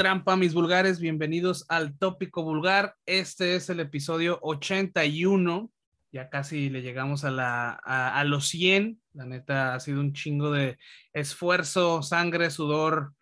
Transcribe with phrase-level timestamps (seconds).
[0.00, 0.98] Trampa, mis vulgares.
[0.98, 2.96] Bienvenidos al Tópico Vulgar.
[3.04, 5.70] Este es el episodio 81.
[6.10, 8.98] Ya casi le llegamos a, la, a, los 100.
[9.12, 10.78] La neta ha sido un chingo de
[11.12, 13.12] esfuerzo, sangre, sudor,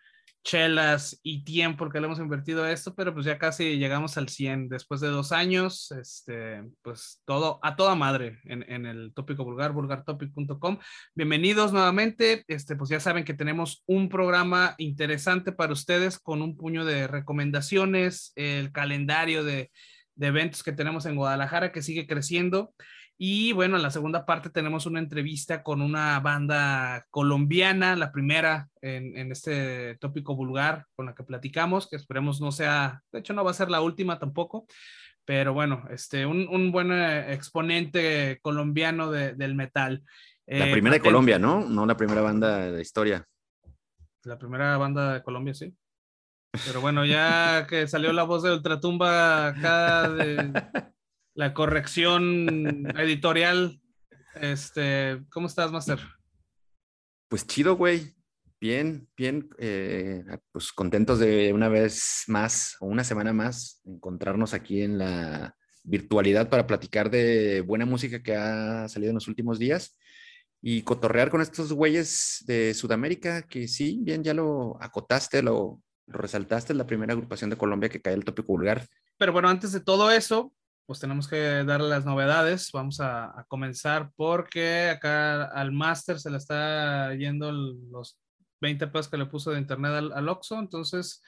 [0.44, 4.28] chelas y tiempo que le hemos invertido a esto, pero pues ya casi llegamos al
[4.28, 9.44] 100 después de dos años, este, pues todo a toda madre en, en el tópico
[9.44, 10.78] vulgar, vulgartopic.com.
[11.14, 16.56] Bienvenidos nuevamente, este, pues ya saben que tenemos un programa interesante para ustedes con un
[16.56, 19.70] puño de recomendaciones, el calendario de,
[20.18, 22.74] de eventos que tenemos en Guadalajara que sigue creciendo.
[23.20, 28.68] Y bueno, en la segunda parte tenemos una entrevista con una banda colombiana, la primera
[28.80, 33.42] en, este tópico vulgar con la que platicamos, que esperemos no sea, de hecho no
[33.42, 34.68] va a ser la última tampoco,
[35.24, 40.04] pero bueno, este, un, buen eh, exponente colombiano del metal.
[40.46, 41.68] La eh, primera de Colombia, ¿no?
[41.68, 43.26] No la primera banda de historia.
[44.22, 45.74] La primera banda de Colombia, sí.
[46.64, 50.52] Pero bueno, ya que salió la voz de Ultratumba acá de
[51.38, 53.80] la corrección editorial.
[54.34, 56.00] Este, ¿cómo estás, Master?
[57.28, 58.12] Pues chido, güey.
[58.60, 64.82] Bien, bien, eh, pues contentos de una vez más o una semana más encontrarnos aquí
[64.82, 69.96] en la virtualidad para platicar de buena música que ha salido en los últimos días
[70.60, 76.18] y cotorrear con estos güeyes de Sudamérica que sí, bien, ya lo acotaste, lo, lo
[76.18, 78.88] resaltaste, es la primera agrupación de Colombia que cae el tópico vulgar.
[79.18, 80.52] Pero bueno, antes de todo eso,
[80.88, 82.70] pues tenemos que darle las novedades.
[82.72, 88.18] Vamos a, comenzar porque acá al máster se le está yendo los
[88.62, 91.22] 20 pesos que le puso de internet al, al Oxxo, entonces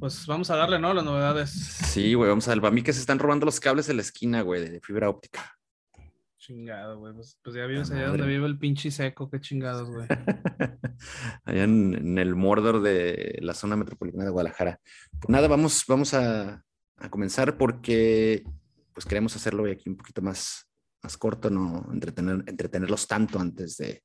[0.00, 0.94] pues vamos a darle, ¿no?
[0.94, 1.50] Las novedades.
[1.50, 2.62] Sí, güey, vamos a ver.
[2.62, 5.54] Para mí que se están robando los cables de la esquina, güey, de fibra óptica.
[6.38, 7.12] Chingado, güey.
[7.12, 10.06] Pues, pues ya vives allá donde vive el pinche seco, qué chingados, güey.
[11.44, 14.80] allá en, el Mordor de la zona metropolitana de Guadalajara.
[15.20, 16.64] Pues nada, vamos, vamos a,
[16.96, 18.44] a comenzar porque
[18.92, 20.68] pues queremos hacerlo aquí un poquito más,
[21.02, 24.02] más corto, no entretener, entretenerlos tanto antes de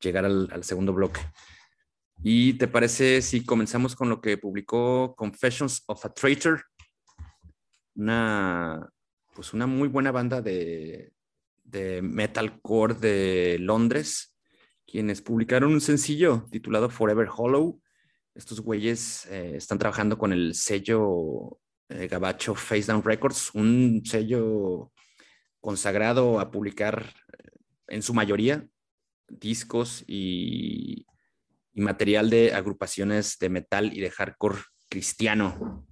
[0.00, 1.20] llegar al, segundo bloque.
[2.22, 6.64] ¿Y te parece si comenzamos con lo que publicó Confessions of a Traitor?
[7.96, 8.88] Una,
[9.34, 11.12] pues una muy buena banda de,
[11.64, 14.36] de metalcore de Londres,
[14.86, 17.80] quienes publicaron un sencillo titulado Forever Hollow.
[18.34, 21.58] Estos güeyes eh, están trabajando con el sello
[21.88, 24.92] eh, Gabacho Face Down Records, un sello
[25.60, 27.48] consagrado a publicar eh,
[27.88, 28.66] en su mayoría
[29.28, 31.06] discos y,
[31.76, 34.58] material de agrupaciones de metal y de hardcore
[34.88, 35.84] cristiano.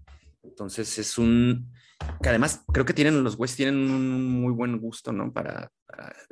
[0.45, 1.73] Entonces es un
[2.23, 5.33] que además creo que tienen los güeyes tienen un muy buen gusto, ¿no?
[5.33, 5.73] Para,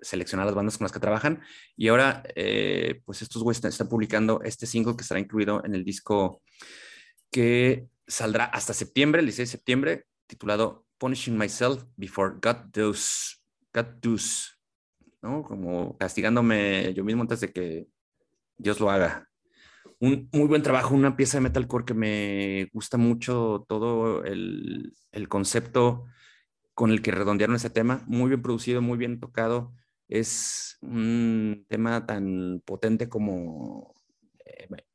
[0.00, 1.42] seleccionar las bandas con las que trabajan.
[1.76, 5.84] Y ahora, eh, pues estos güeyes están publicando este single que estará incluido en el
[5.84, 6.40] disco
[7.30, 13.86] que saldrá hasta septiembre, el 16 de septiembre, titulado Punishing Myself Before God Does, God
[14.02, 14.58] Does,
[15.22, 15.42] ¿no?
[15.42, 17.86] Como castigándome yo mismo antes de que
[18.58, 19.28] Dios lo haga.
[20.00, 25.28] Un muy buen trabajo, una pieza de metalcore que me gusta mucho todo el, el
[25.28, 26.06] concepto
[26.74, 29.74] con el que redondearon ese tema, muy bien producido, muy bien tocado.
[30.08, 33.94] Es un tema tan potente como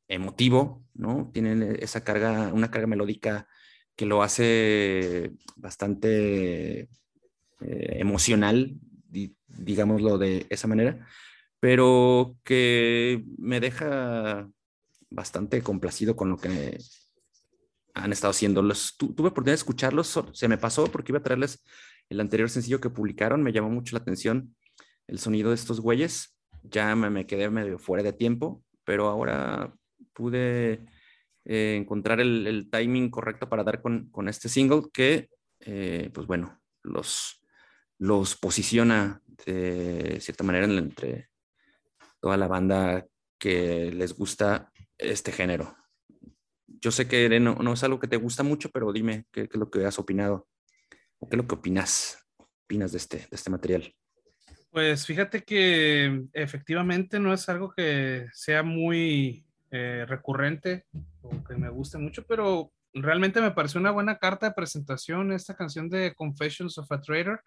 [0.08, 1.30] emotivo, ¿no?
[1.32, 3.48] Tienen esa carga, una carga melódica
[3.96, 6.88] que lo hace bastante eh,
[7.60, 8.74] emocional,
[9.48, 11.06] digámoslo de esa manera,
[11.60, 14.48] pero que me deja
[15.08, 16.78] bastante complacido con lo que
[17.94, 18.60] han estado haciendo.
[18.60, 21.64] Los, tuve oportunidad de escucharlos, se me pasó porque iba a traerles
[22.10, 24.54] el anterior sencillo que publicaron, me llamó mucho la atención
[25.06, 29.72] el sonido de estos güeyes, ya me, me quedé medio fuera de tiempo, pero ahora
[30.16, 30.86] pude
[31.44, 35.28] eh, encontrar el, timing correcto para dar con, este single que,
[35.60, 37.40] eh, pues bueno, los,
[37.98, 41.28] los posiciona de cierta manera entre
[42.20, 43.06] toda la banda
[43.38, 45.76] que les gusta este género.
[46.66, 49.54] Yo sé que no, no es algo que te gusta mucho, pero dime qué, es
[49.54, 50.48] lo que has opinado
[51.18, 52.18] o qué es lo que opinas,
[52.64, 53.94] opinas de este, de este material.
[54.70, 59.45] Pues fíjate que efectivamente no es algo que sea muy
[59.76, 60.84] eh, recurrente
[61.20, 65.54] o que me guste mucho, pero realmente me pareció una buena carta de presentación esta
[65.54, 67.42] canción de Confessions of a Traitor.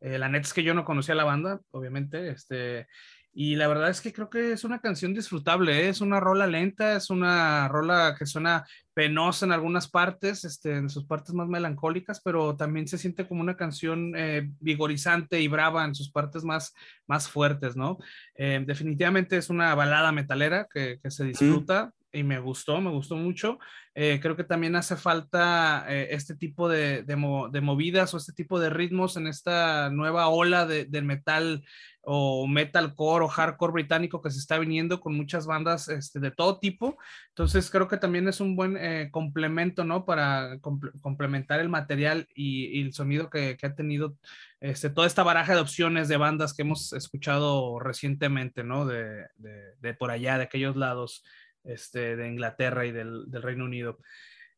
[0.00, 2.86] Eh, la neta es que yo no conocía la banda, obviamente, este,
[3.32, 5.88] y la verdad es que creo que es una canción disfrutable, ¿eh?
[5.88, 10.90] es una rola lenta, es una rola que suena penosa en algunas partes, este, en
[10.90, 15.84] sus partes más melancólicas, pero también se siente como una canción eh, vigorizante y brava
[15.84, 16.74] en sus partes más,
[17.06, 17.98] más fuertes, ¿no?
[18.34, 21.92] Eh, definitivamente es una balada metalera que, que se disfruta.
[22.12, 23.58] y me gustó, me gustó mucho.
[23.94, 28.60] Eh, creo que también hace falta eh, este tipo de, de, movidas o este tipo
[28.60, 31.64] de ritmos en esta nueva ola de, del metal
[32.02, 36.58] o metalcore o hardcore británico que se está viniendo con muchas bandas este, de todo
[36.58, 36.98] tipo.
[37.28, 40.04] Entonces creo que también es un buen eh, complemento, ¿no?
[40.04, 44.16] Para complementar el material y, el sonido que, ha tenido
[44.60, 48.86] este, toda esta baraja de opciones de bandas que hemos escuchado recientemente, ¿no?
[48.86, 51.22] De, de, de por allá, de aquellos lados
[51.64, 53.98] este, de Inglaterra y del, del, Reino Unido.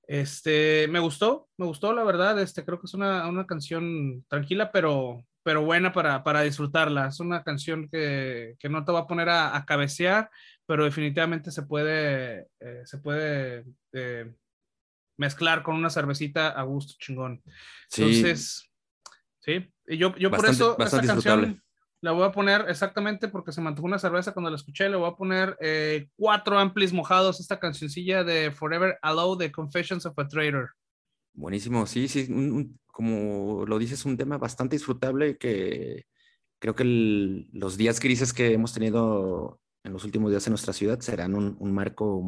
[0.06, 2.40] Este, me gustó, me gustó, la verdad.
[2.40, 7.08] Este, creo que es una, una canción tranquila, pero, pero buena para, para disfrutarla.
[7.08, 10.30] Es una canción que, que, no te va a poner a, a cabecear,
[10.66, 14.32] pero definitivamente se puede, eh, se puede eh,
[15.18, 17.42] mezclar con una cervecita a gusto chingón.
[17.96, 18.70] Entonces,
[19.40, 21.62] sí, y yo, yo por eso esta canción
[22.00, 25.08] le voy a poner exactamente porque se mantuvo una cerveza cuando la escuché, le voy
[25.08, 30.26] a poner eh, cuatro amplis mojados esta cancioncilla de Forever Allow de Confessions of a
[30.26, 30.70] Traitor.
[31.34, 32.28] Buenísimo, sí, sí,
[32.92, 36.06] como lo dices, un tema bastante disfrutable que
[36.60, 36.84] creo que
[37.52, 41.74] los días grises que hemos tenido en los últimos días en nuestra ciudad serán un,
[41.74, 42.22] marco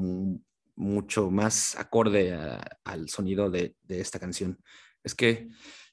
[0.75, 2.37] mucho más acorde
[2.83, 4.59] al sonido de, de esta canción.
[5.05, 5.49] Es que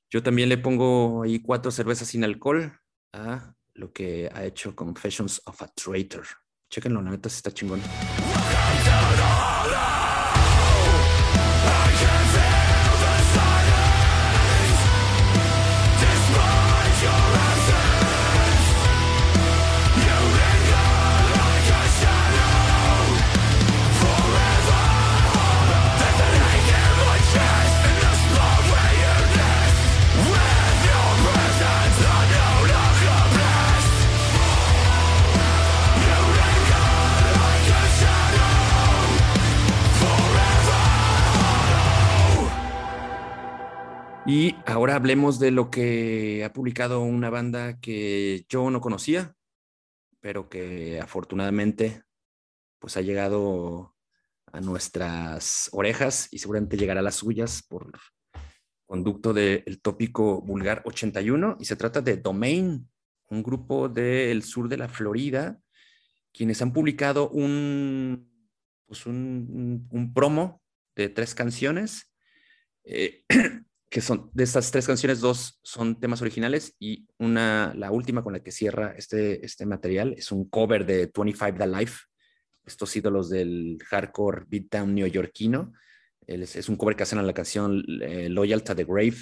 [0.10, 2.80] yo también le pongo ahí cuatro cervezas sin alcohol
[3.14, 6.26] a lo que ha hecho Confessions of a Traitor.
[6.70, 7.82] Chequenlo, la neta, está chingón.
[44.34, 49.36] Y ahora hablemos de lo que ha publicado una banda que yo no conocía,
[50.22, 52.04] pero que afortunadamente
[52.80, 53.94] pues ha llegado
[54.54, 57.92] a nuestras orejas y seguramente llegará a las suyas por
[58.86, 62.90] conducto del tópico vulgar 81 y se trata de Domain,
[63.28, 65.60] un grupo del sur de la Florida,
[66.32, 68.32] quienes han publicado un,
[68.86, 70.62] pues un, promo
[70.96, 72.10] de tres canciones.
[72.86, 73.26] Eh,
[73.92, 78.32] que son de estas tres canciones, dos son temas originales y una, la última con
[78.32, 82.06] la que cierra este, este material es un cover de 25 The Life,
[82.66, 85.74] estos ídolos del hardcore beatdown neoyorquino.
[86.26, 89.18] Es, un cover que hacen a la canción eh, Loyal to the Grave,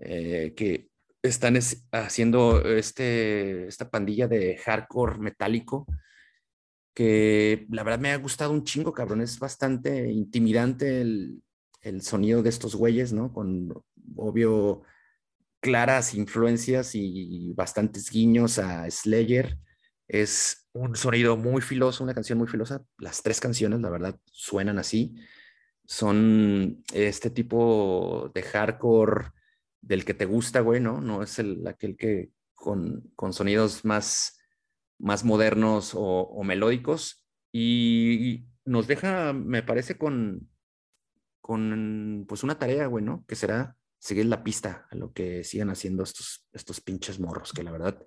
[0.00, 0.90] eh, que
[1.22, 1.58] están
[1.92, 5.86] haciendo este, esta pandilla de hardcore metálico
[6.94, 9.22] que la verdad me ha gustado un chingo, cabrón.
[9.22, 11.42] Es bastante intimidante el,
[11.86, 13.32] el sonido de estos güeyes, ¿no?
[13.32, 13.72] Con,
[14.16, 14.82] obvio,
[15.60, 19.56] claras influencias y bastantes guiños a Slayer.
[20.08, 22.84] Es un sonido muy filoso, una canción muy filosa.
[22.98, 25.14] Las tres canciones, la verdad, suenan así.
[25.84, 29.30] Son este tipo de hardcore
[29.80, 31.00] del que te gusta, güey, ¿no?
[31.00, 34.40] No es el, aquel que con, con sonidos más,
[34.98, 37.24] más modernos o, o melódicos.
[37.52, 40.48] Y nos deja, me parece, con,
[41.46, 43.24] con pues una tarea, güey, ¿no?
[43.28, 47.62] Que será seguir la pista a lo que sigan haciendo estos, estos pinches morros, que
[47.62, 48.04] la verdad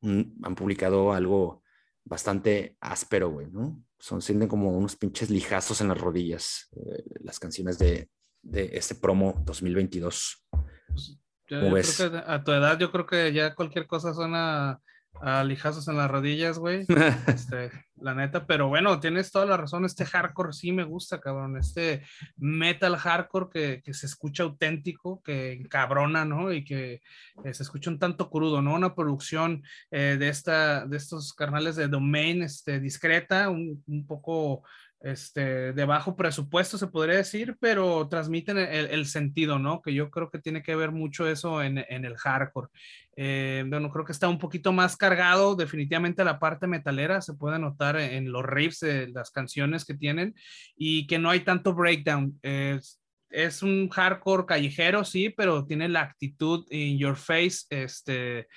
[0.00, 1.62] han publicado algo
[2.04, 3.84] bastante áspero, güey, ¿no?
[3.98, 8.08] Son, sienten como unos pinches lijazos en las rodillas eh, las canciones de,
[8.40, 10.46] de este promo 2022.
[10.90, 14.80] Pues, yo, a tu edad yo creo que ya cualquier cosa suena
[15.20, 16.86] a lijazos en las rodillas, güey.
[17.26, 19.84] Este, la neta, pero bueno, tienes toda la razón.
[19.84, 21.56] Este hardcore sí me gusta, cabrón.
[21.56, 22.02] Este
[22.36, 26.52] metal hardcore que, que se escucha auténtico, que encabrona, ¿no?
[26.52, 27.02] Y que
[27.44, 28.74] eh, se escucha un tanto crudo, ¿no?
[28.74, 34.62] Una producción eh, de, esta, de estos carnales de domain este, discreta, un, un poco
[35.00, 39.80] este, de bajo presupuesto, se podría decir, pero transmiten el, sentido, ¿no?
[39.80, 42.68] Que yo creo que tiene que ver mucho eso en, el hardcore.
[43.16, 47.58] Eh, bueno, creo que está un poquito más cargado, definitivamente la parte metalera se puede
[47.58, 50.34] notar en los riffs las canciones que tienen
[50.76, 52.38] y que no hay tanto breakdown.
[52.42, 58.48] Es, es un hardcore callejero, sí, pero tiene la actitud in your face, este,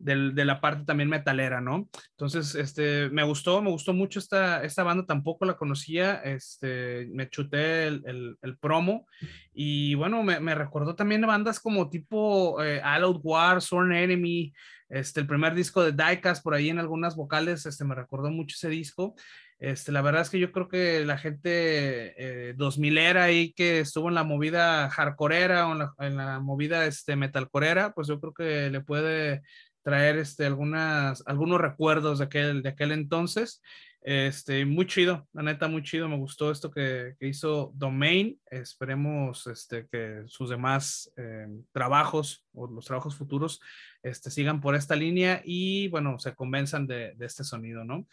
[0.00, 1.88] de la parte también metalera, ¿no?
[2.12, 7.28] Entonces, este, me gustó, me gustó mucho esta, esta banda, tampoco la conocía, este, me
[7.28, 9.06] chuté el, el, promo
[9.52, 14.52] y bueno, me, me, recordó también bandas como tipo eh, All Out War, Sworn Enemy,
[14.88, 18.54] este, el primer disco de Diecast por ahí en algunas vocales, este, me recordó mucho
[18.56, 19.14] ese disco.
[19.60, 23.80] Este, la verdad es que yo creo que la gente eh, 2000 era ahí que
[23.80, 28.18] estuvo en la movida hardcoreera o en la, en la movida este, metalcoreera, pues yo
[28.20, 29.42] creo que le puede
[29.90, 33.60] traer este, algunas, algunos recuerdos de aquel, de aquel entonces.
[34.02, 36.08] Este, muy chido, la neta, muy chido.
[36.08, 38.40] Me gustó esto que, que hizo Domain.
[38.46, 43.60] Esperemos este, que sus demás eh, trabajos o los trabajos futuros
[44.04, 48.06] este, sigan por esta línea y, bueno, se convenzan de, de este sonido, ¿no?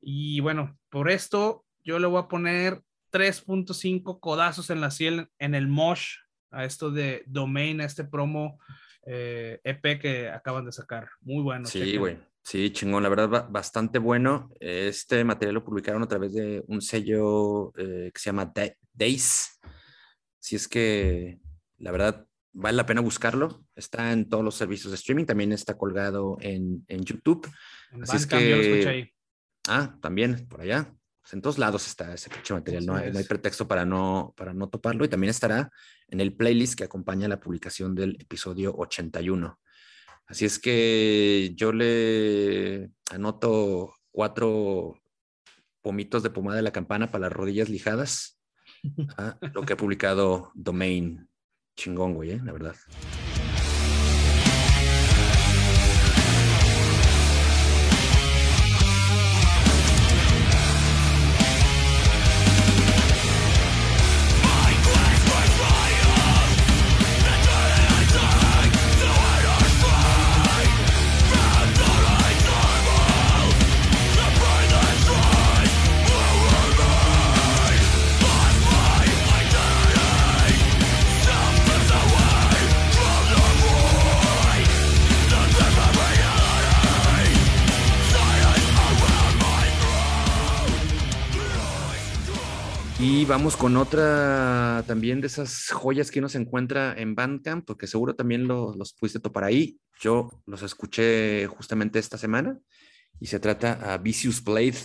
[0.00, 5.56] Y bueno, por esto yo le voy a poner 3.5 codazos en la ciel en
[5.56, 6.14] el mosh
[6.52, 8.60] a esto de Domain, a este promo
[9.06, 11.08] eh, e que acaban de sacar.
[11.20, 11.66] Muy bueno.
[11.66, 12.18] Sí, güey.
[12.42, 14.50] Sí, chingón, la verdad, bastante bueno.
[14.60, 18.52] Este material lo publicaron a través de un sello eh, que se llama
[18.92, 19.58] Days.
[20.38, 21.38] Si es que,
[21.78, 23.64] la verdad, vale la pena buscarlo.
[23.74, 27.50] Está en todos los servicios de streaming, también está colgado en, en YouTube.
[28.02, 29.10] Así es que...
[29.66, 30.94] Ah, también, por allá.
[31.24, 34.34] Pues, en todos lados está ese pinche material, no hay, no hay, pretexto para no,
[34.36, 35.70] para no toparlo y también estará
[36.08, 39.58] en el playlist que acompaña la publicación del episodio 81.
[40.26, 45.00] Así es que yo le anoto cuatro
[45.80, 48.38] pomitos de pomada de la campana para las rodillas lijadas
[49.16, 51.26] a lo que ha publicado Domain.
[51.74, 52.40] Chingón, güey, ¿eh?
[52.44, 52.76] la verdad.
[93.26, 98.14] Vamos con otra también de esas joyas que uno se encuentra en Bandcamp, porque seguro
[98.14, 99.80] también los pudiste topar ahí.
[99.98, 102.58] Yo los escuché justamente esta semana
[103.20, 104.76] y se trata a Vicious Blade,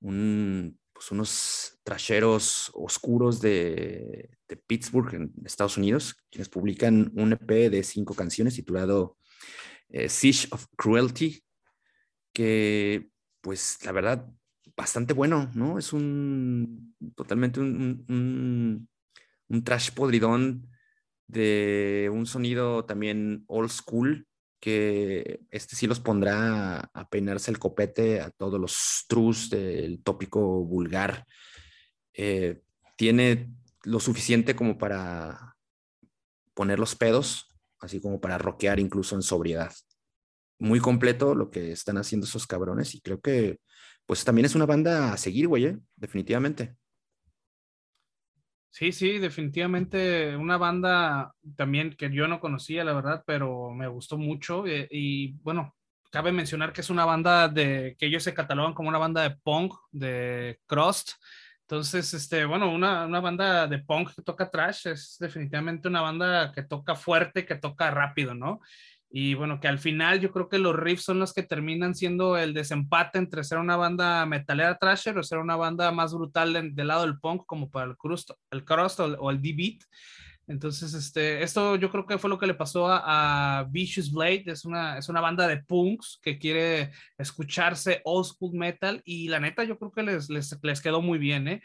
[0.00, 7.70] un, pues unos trasheros oscuros de, de, Pittsburgh, en Estados Unidos, quienes publican un EP
[7.70, 9.18] de cinco canciones titulado
[9.88, 11.44] eh, Siege of Cruelty,
[12.32, 13.08] que
[13.40, 14.26] pues la verdad
[14.82, 15.78] bastante bueno, ¿no?
[15.78, 18.04] Es un totalmente un,
[19.48, 20.66] un, trash podridón
[21.28, 24.26] de un sonido también old school,
[24.60, 30.40] que este sí los pondrá a peinarse el copete a todos los trus del tópico
[30.64, 31.26] vulgar.
[32.12, 32.60] Eh,
[32.96, 35.54] tiene lo suficiente como para
[36.54, 37.46] poner los pedos,
[37.78, 39.72] así como para rockear incluso en sobriedad.
[40.58, 43.60] Muy completo lo que están haciendo esos cabrones y creo que
[44.06, 45.78] pues también es una banda a seguir, güey, ¿eh?
[45.96, 46.76] definitivamente.
[48.70, 54.16] Sí, sí, definitivamente una banda también que yo no conocía, la verdad, pero me gustó
[54.16, 54.66] mucho.
[54.66, 55.76] Eh, y, bueno,
[56.10, 59.36] cabe mencionar que es una banda de que ellos se catalogan como una banda de
[59.42, 61.12] punk, de crust.
[61.62, 66.50] Entonces, este, bueno, una, una banda de punk que toca trash es definitivamente una banda
[66.52, 68.60] que toca fuerte, que toca rápido, ¿no?
[69.14, 72.38] Y bueno, que al final yo creo que los riffs son los que terminan siendo
[72.38, 76.88] el desempate entre ser una banda metalera trasher o ser una banda más brutal del
[76.88, 79.82] lado del punk, como para el crust, el crust o, el D-beat.
[80.46, 84.44] Entonces, este, esto yo creo que fue lo que le pasó a, Vicious Blade.
[84.46, 89.40] Es una, es una banda de punks que quiere escucharse old school metal y la
[89.40, 91.62] neta yo creo que les, les, les quedó muy bien, ¿eh?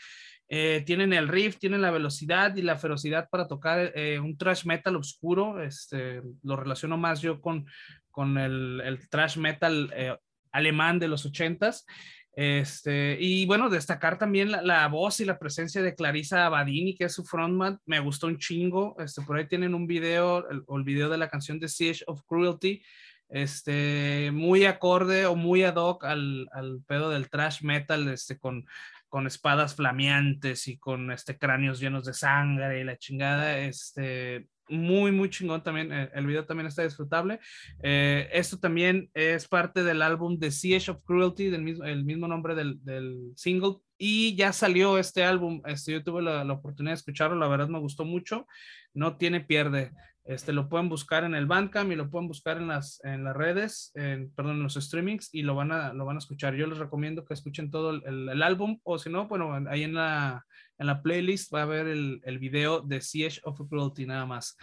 [0.49, 4.65] Eh, tienen el riff, tienen la velocidad y la ferocidad para tocar eh, un thrash
[4.65, 5.61] metal oscuro.
[5.61, 7.65] Este, lo relaciono más yo con,
[8.11, 10.15] con el, el thrash metal eh,
[10.51, 11.85] alemán de los ochentas.
[12.33, 17.13] Este, y bueno, destacar también la, voz y la presencia de Clarissa Abadini, que es
[17.13, 17.79] su frontman.
[17.85, 18.95] Me gustó un chingo.
[18.99, 22.21] Este, por ahí tienen un video, el, el video de la canción de Siege of
[22.27, 22.83] Cruelty.
[23.29, 28.65] Este, muy acorde o muy ad hoc al, al pedo del thrash metal, este, con
[29.09, 35.11] con espadas flameantes y con este cráneos llenos de sangre y la chingada, este, muy,
[35.11, 35.91] muy chingón también.
[35.91, 37.39] Eh, el video también está disfrutable.
[37.81, 42.27] Eh, esto también es parte del álbum The Siege of Cruelty, del mismo, el mismo
[42.27, 45.61] nombre del, del single y ya salió este álbum.
[45.65, 48.47] Este, yo tuve la, la, oportunidad de escucharlo, la verdad me gustó mucho.
[48.93, 49.91] No tiene pierde.
[50.27, 53.35] Este, lo pueden buscar en el Bandcamp y lo pueden buscar en las, en las
[53.35, 56.53] redes, en, perdón, en los streamings y lo van, a, lo van a escuchar.
[56.53, 60.45] Yo les recomiendo que escuchen todo el, álbum o si no, bueno, ahí en la,
[60.77, 64.57] en la playlist va a haber el, el video de Siege of Cruelty nada más.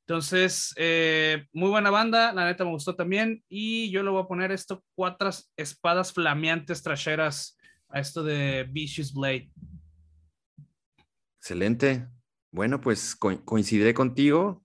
[0.00, 4.28] Entonces, eh, muy buena banda, la neta me gustó también y yo le voy a
[4.28, 7.55] poner esto, cuatro espadas flameantes traseras
[7.88, 9.50] a esto de Vicious Blade.
[11.38, 12.08] Excelente.
[12.50, 14.64] Bueno, pues co coincidiré contigo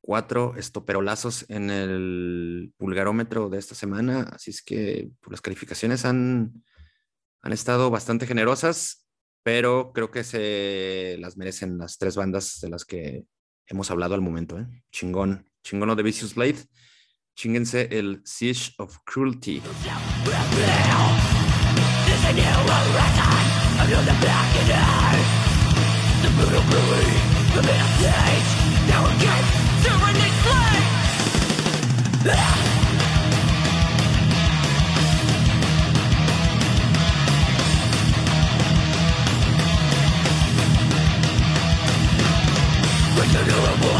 [0.00, 6.64] cuatro estoperolazos en el pulgarómetro de esta semana, así es que pues, las calificaciones han,
[7.42, 9.06] han estado bastante generosas,
[9.42, 13.24] pero creo que se las merecen las tres bandas de las que
[13.66, 14.58] hemos hablado al momento.
[14.58, 14.66] ¿eh?
[14.90, 16.58] Chingón, chingón de Vicious Blade,
[17.36, 19.62] chinguense el Siege of Cruelty.
[22.30, 23.46] the new horizon
[23.80, 24.70] under the back and.
[26.22, 27.10] The brutal bully,
[27.54, 28.50] the mass age,
[28.88, 30.94] now against tyranny slaves.
[32.26, 32.56] Ah!
[43.18, 43.99] Return to the war.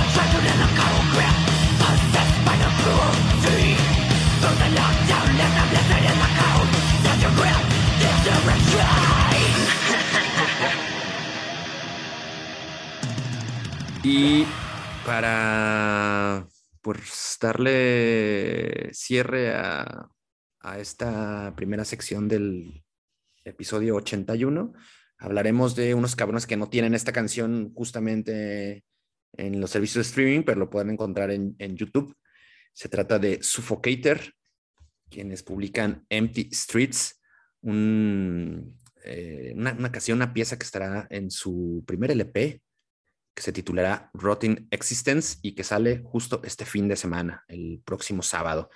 [14.03, 14.47] Y
[15.05, 16.49] para
[16.81, 20.09] pues, darle cierre a,
[20.61, 22.83] a, esta primera sección del
[23.45, 24.73] episodio 81,
[25.19, 28.85] hablaremos de unos cabrones que no tienen esta canción justamente
[29.37, 32.17] en los servicios de streaming, pero lo pueden encontrar en, en YouTube.
[32.73, 34.19] Se trata de Suffocator,
[35.11, 37.21] quienes publican Empty Streets,
[37.61, 42.63] un, eh, una, una, canción, una pieza que estará en su primer LP,
[43.41, 48.23] que se titulará Rotting Existence y que sale justo este fin de semana, el próximo
[48.23, 48.69] sábado.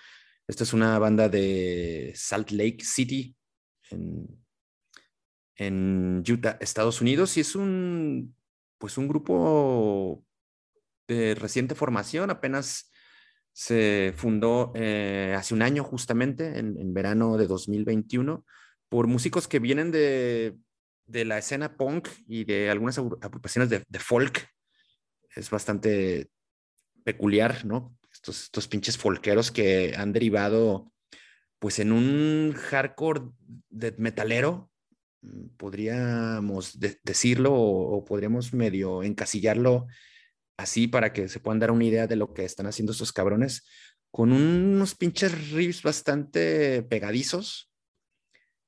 [0.48, 3.36] Esta es una banda de Salt Lake City,
[3.90, 4.26] en,
[5.56, 8.34] en Utah, Estados Unidos, y es un,
[8.78, 10.24] pues un grupo
[11.08, 12.90] de reciente formación, apenas
[13.52, 18.46] se fundó eh, hace un año justamente, en, en, verano de 2021,
[18.88, 20.56] por músicos que vienen de,
[21.04, 24.53] de la escena punk y de algunas agrupaciones de, de, folk.
[25.34, 26.30] Es bastante
[27.04, 27.96] peculiar, ¿no?
[28.12, 30.92] Estos, estos pinches folkeros que han derivado
[31.58, 33.22] pues en un hardcore
[33.70, 34.70] de metalero,
[35.56, 39.86] podríamos de decirlo o, o podríamos medio encasillarlo
[40.56, 43.66] así para que se puedan dar una idea de lo que están haciendo estos cabrones,
[44.10, 47.72] con unos pinches riffs bastante pegadizos,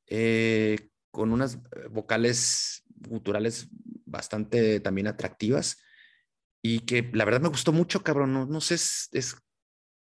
[0.09, 1.59] eh, con unas
[1.90, 3.68] vocales guturales
[4.05, 5.79] bastante también atractivas
[6.66, 9.37] y que la verdad me gustó mucho, cabrón, no, no sé, es, es,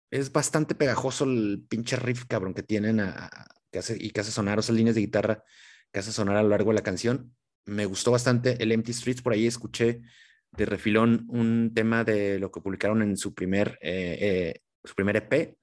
[0.10, 3.30] es, bastante pegajoso el pinche riff, cabrón, que tienen a,
[3.72, 5.44] que hace, y que hace sonar, o sea, líneas de guitarra
[5.92, 7.36] que hace sonar a lo largo de la canción.
[7.66, 10.02] Me gustó bastante el Empty Streets, por ahí escuché
[10.52, 15.18] de refilón un tema de lo que publicaron en su primer, eh, eh, su primer
[15.18, 15.58] EP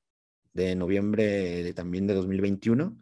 [0.52, 1.24] de noviembre
[1.62, 2.98] de, también de 2021.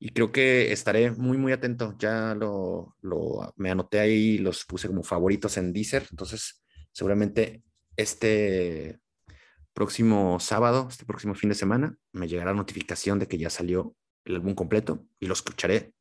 [0.00, 1.94] Y creo que estaré muy, muy atento.
[1.98, 6.06] Ya lo, lo, me anoté ahí, los puse como favoritos en Deezer.
[6.10, 6.62] Entonces,
[7.00, 7.62] seguramente
[7.96, 9.00] este
[9.72, 14.34] próximo sábado, este próximo fin de semana, me llegará notificación de que ya salió el
[14.34, 15.94] álbum completo y lo escucharé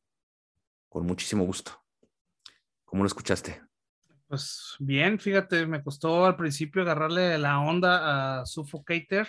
[0.89, 1.71] con muchísimo gusto.
[2.83, 3.61] ¿Cómo lo escuchaste?
[4.27, 9.25] Pues bien, fíjate, me costó al principio agarrarle la onda a Suffocator.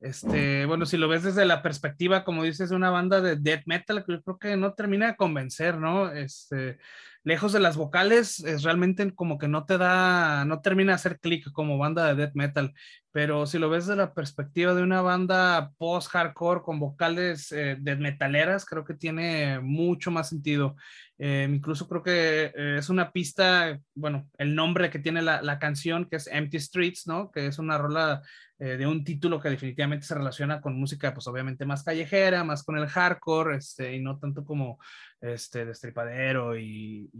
[0.00, 3.64] Este, bueno, si lo ves desde la perspectiva, como dices, de una banda de death
[3.66, 6.10] metal, que creo que no termina de convencer, ¿no?
[6.10, 6.78] Este,
[7.22, 11.20] lejos de las vocales, es realmente como que no te da, no termina de hacer
[11.20, 12.72] clic como banda de death metal,
[13.12, 17.98] pero si lo ves desde la perspectiva de una banda post-hardcore con vocales eh, death
[17.98, 20.76] metaleras, creo que tiene mucho más sentido.
[21.22, 26.06] Eh, incluso creo que eh, es una pista, bueno, el nombre que tiene la, canción,
[26.08, 27.30] que es Empty Streets, ¿no?
[27.30, 28.22] Que es una rola
[28.58, 32.62] eh, de un título que definitivamente se relaciona con música, pues obviamente más callejera, más
[32.64, 34.78] con el hardcore, este, y no tanto como
[35.20, 37.10] este, destripadero y,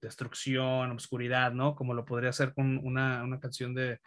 [0.00, 1.74] destrucción, oscuridad, ¿no?
[1.74, 4.00] Como lo podría hacer con una, una canción de,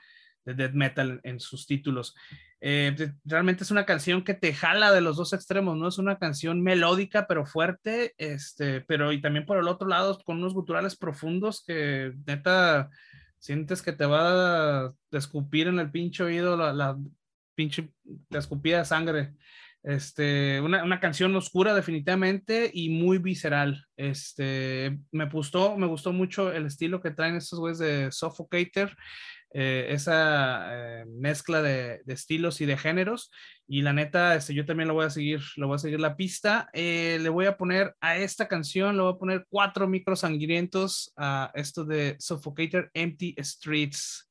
[0.45, 2.15] de death metal en sus títulos.
[2.61, 5.87] Eh, realmente es una canción que te jala de los dos extremos, ¿no?
[5.87, 10.37] Es una canción melódica pero fuerte, este, pero y también por el otro lado con
[10.37, 12.89] unos guturales profundos que neta
[13.37, 16.97] sientes que te va a escupir en el pinche oído la, la
[17.55, 17.91] pinche,
[18.29, 19.33] te escupía de sangre.
[19.83, 23.85] Este, una, una, canción oscura definitivamente y muy visceral.
[23.97, 28.95] Este, me gustó, me gustó mucho el estilo que traen estos güeyes de Suffocator,
[29.53, 33.31] eh, esa eh, mezcla de, de, estilos y de géneros.
[33.67, 36.15] Y la neta, este, yo también lo voy a seguir, lo voy a seguir la
[36.15, 36.69] pista.
[36.73, 41.13] Eh, le voy a poner a esta canción, le voy a poner cuatro micros sangrientos
[41.15, 44.29] a esto de Suffocator Empty Streets.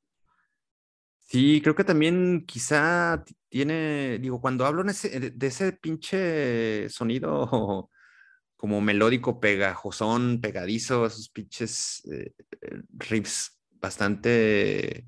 [1.33, 7.91] Sí, creo que también quizá tiene, digo, cuando hablo de ese pinche sonido
[8.57, 15.07] como melódico, pegajosón, pegadizo, esos pinches eh, eh, riffs bastante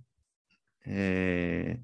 [0.84, 1.80] eh,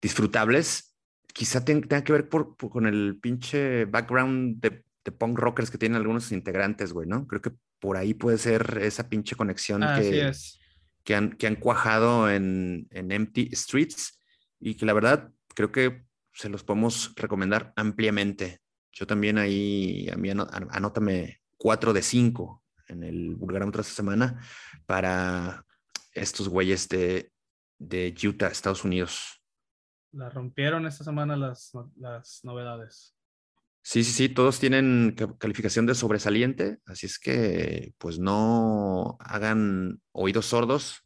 [0.00, 0.94] disfrutables,
[1.32, 4.84] quizá tenga que ver con el pinche background de,
[5.18, 7.26] punk rockers que tienen algunos integrantes, güey, ¿no?
[7.26, 10.60] Creo que por ahí puede ser esa pinche conexión que, es
[11.02, 14.20] que han, que han cuajado en, en Empty Streets
[14.60, 18.60] y que la verdad creo que se los podemos recomendar ampliamente.
[18.92, 24.42] Yo también ahí, a mí anótame 4 de 5 en el Vulgarómetro esta semana
[24.84, 25.64] para
[26.12, 27.32] estos güeyes de,
[27.78, 29.42] de Utah, Estados Unidos.
[30.12, 33.14] La rompieron esta semana las, las novedades.
[33.82, 40.46] Sí, sí, sí, todos tienen calificación de sobresaliente, así es que pues no hagan oídos
[40.46, 41.02] sordos,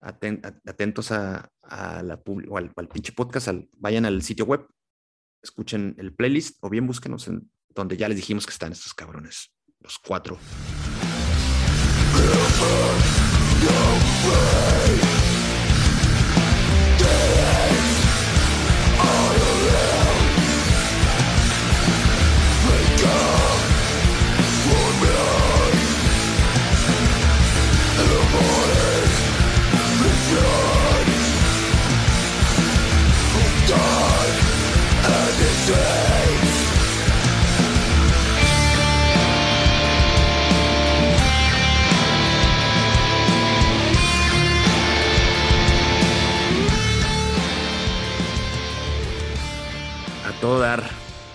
[0.00, 4.66] atentos a, la o al, pinche podcast, vayan al sitio web,
[5.42, 9.52] escuchen el playlist o bien búsquenos en donde ya les dijimos que están estos cabrones,
[9.80, 10.38] los cuatro.
[50.62, 50.84] Dar,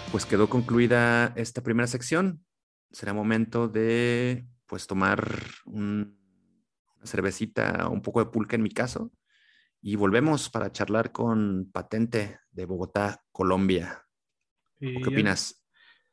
[0.10, 2.46] pues quedó concluida esta primera sección.
[2.92, 5.30] Será momento de pues tomar
[5.66, 6.08] una
[7.04, 9.12] cervecita, un poco de pulque en mi caso,
[9.82, 14.06] y volvemos para charlar con Patente de Bogotá, Colombia.
[14.80, 15.62] ¿Qué opinas?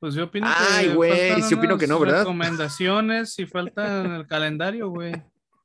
[0.01, 2.21] Pues yo opino Ay, güey, sí opino que no, ¿verdad?
[2.21, 5.13] Recomendaciones y falta en el calendario, güey.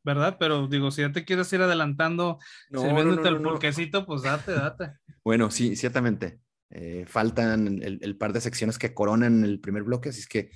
[0.03, 0.37] ¿Verdad?
[0.39, 2.37] Pero digo, si ya te quieres ir adelantando,
[2.69, 4.93] no, sirviéndote el pulquecito, pues date, date.
[5.23, 6.39] Bueno, sí, ciertamente.
[6.71, 10.51] Eh, faltan el, el, par de secciones que coronan el primer bloque, así es que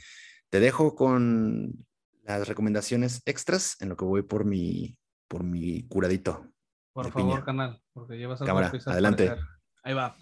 [0.50, 1.86] te dejo con
[2.24, 4.96] las recomendaciones extras en lo que voy por mi,
[5.28, 6.48] por mi curadito.
[6.94, 9.36] Por favor, canal, porque llevas a Cámara, adelante.
[9.84, 10.16] Ahí va.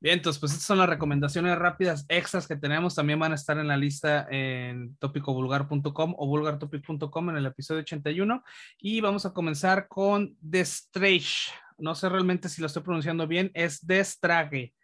[0.00, 2.94] Bien, entonces, pues estas son las recomendaciones rápidas extras que tenemos.
[2.94, 8.44] También van a estar en la lista en tópicovulgar.com o vulgartopic.com en el episodio 81.
[8.78, 11.50] Y vamos a comenzar con Destrage.
[11.78, 14.74] No sé realmente si lo estoy pronunciando bien, es Destrage.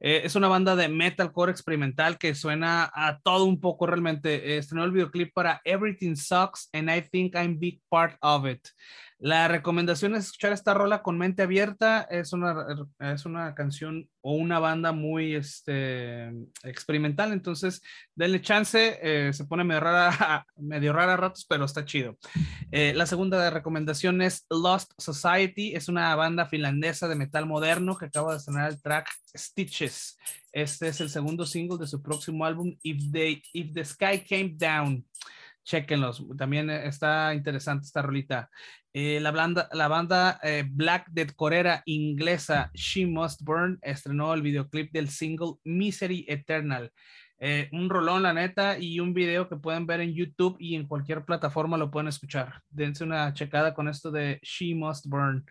[0.00, 4.56] Eh, es una banda de metalcore experimental que suena a todo un poco realmente.
[4.56, 8.68] estrenó el videoclip para Everything Sucks and I Think I'm Big Part of It.
[9.20, 12.02] La recomendación es escuchar esta rola con mente abierta.
[12.02, 12.54] Es una,
[13.00, 16.28] es una canción o una banda muy este,
[16.62, 17.82] experimental, entonces
[18.14, 18.98] denle chance.
[19.02, 22.16] Eh, se pone medio rara, medio rara a ratos, pero está chido.
[22.70, 25.74] Eh, la segunda recomendación es Lost Society.
[25.74, 30.16] Es una banda finlandesa de metal moderno que acaba de estrenar el track Stitches.
[30.52, 34.54] Este es el segundo single de su próximo álbum, If, They, If the Sky Came
[34.56, 35.04] Down
[35.68, 36.24] chequenlos.
[36.36, 38.50] También está interesante esta rolita.
[38.92, 44.42] Eh, la, banda, la banda eh, Black Dead Corera inglesa She Must Burn estrenó el
[44.42, 46.90] videoclip del single Misery Eternal.
[47.38, 50.88] Eh, un rolón, la neta, y un video que pueden ver en YouTube y en
[50.88, 52.62] cualquier plataforma lo pueden escuchar.
[52.70, 55.44] Dense una checada con esto de She Must Burn.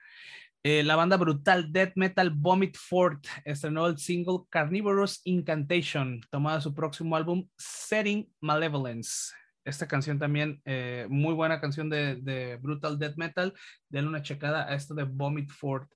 [0.63, 7.15] la banda brutal Death Metal Vomit Fort estrenó el single Carnivorous Incantation, tomado su próximo
[7.15, 9.31] álbum Setting Malevolence.
[9.67, 13.53] Esta canción también, eh, muy buena canción de, Brutal Death Metal.
[13.89, 15.91] Denle una checada a esto de Vomit Fort.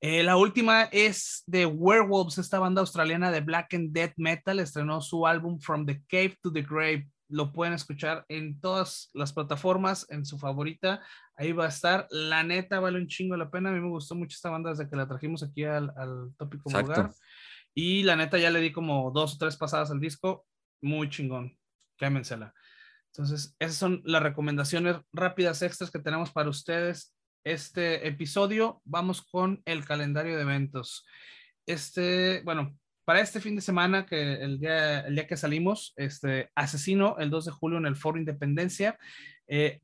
[0.00, 4.60] Eh, la última es de Werewolves, esta banda australiana de Black and Death Metal.
[4.60, 7.08] Estrenó su álbum From the Cave to the Grave.
[7.28, 11.02] Lo pueden escuchar en todas las plataformas, en su favorita.
[11.36, 12.06] Ahí va a estar.
[12.10, 13.70] La neta vale un chingo la pena.
[13.70, 16.70] A mí me gustó mucho esta banda desde que la trajimos aquí al, al tópico
[16.70, 17.10] lugar.
[17.74, 20.46] Y la neta ya le di como dos o tres pasadas al disco.
[20.80, 21.58] Muy chingón.
[21.96, 22.54] Quémensela.
[23.16, 27.14] Entonces, esas son las recomendaciones rápidas extras que tenemos para ustedes.
[27.44, 31.06] Este episodio, vamos con el calendario de eventos.
[31.64, 32.76] Este, bueno,
[33.06, 37.30] para este fin de semana, que el día, el día que salimos, este, Asesino el
[37.30, 38.98] 2 de julio en el Foro Independencia,
[39.48, 39.80] eh,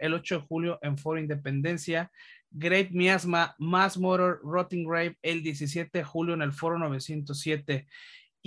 [0.00, 2.10] el 8 de julio en Foro Independencia,
[2.50, 7.86] Great Miasma, Mass Motor, Rotting Grave el 17 de julio en el Foro 907.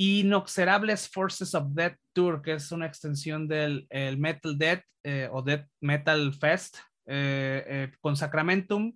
[0.01, 3.87] Inoxerables Forces of Death Tour, que es una extensión del
[4.17, 8.95] Metal Death eh, o Death Metal Fest eh, eh, con Sacramentum,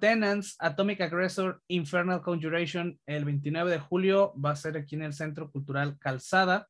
[0.00, 5.12] Tenants, Atomic Aggressor, Infernal Conjuration, el 29 de julio va a ser aquí en el
[5.12, 6.66] Centro Cultural Calzada,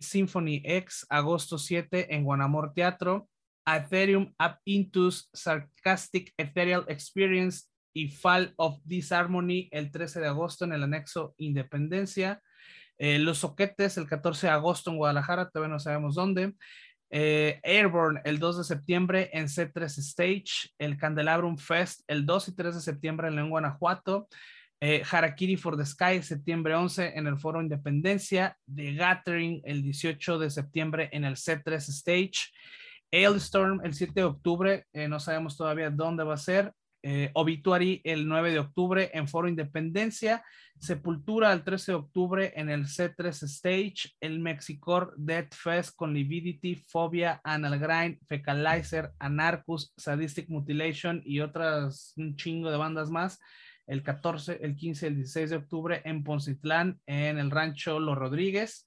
[0.00, 3.28] Symphony X, agosto 7 en Guanamor Teatro,
[3.66, 10.72] Ethereum Up Intus, Sarcastic Ethereal Experience y Fall of Disharmony el 13 de agosto en
[10.72, 12.40] el anexo Independencia.
[12.98, 16.54] los Soquetes el 14 de agosto en Guadalajara, todavía no sabemos dónde.
[17.10, 22.54] Eh, Airborne el 2 de septiembre en C3 Stage, el Candelabrum Fest el 2 y
[22.54, 24.28] 3 de septiembre en Guanajuato,
[24.80, 30.38] eh, Harakiri for the Sky septiembre 11 en el Foro Independencia, The Gathering el 18
[30.38, 32.52] de septiembre en el C3 Stage,
[33.10, 38.00] Hailstorm el 7 de octubre, eh, no sabemos todavía dónde va a ser, eh, Obituary
[38.04, 40.42] el 9 de octubre en Foro Independencia,
[40.80, 46.76] Sepultura el 13 de octubre en el C3 Stage, el Mexicor Death Fest con Lividity,
[46.76, 53.40] Phobia, Analgrind, Fecalizer, Anarchus, Sadistic Mutilation y otras un chingo de bandas más.
[53.88, 58.86] El 14, el 15, el 16 de octubre en Poncitlán, en el rancho Los Rodríguez.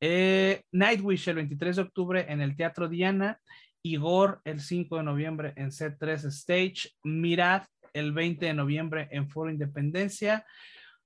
[0.00, 3.40] Eh, Nightwish el 23 de octubre en el Teatro Diana
[3.86, 9.50] Igor el 5 de noviembre en C3 Stage, Mirad el 20 de noviembre en Foro
[9.50, 10.44] Independencia,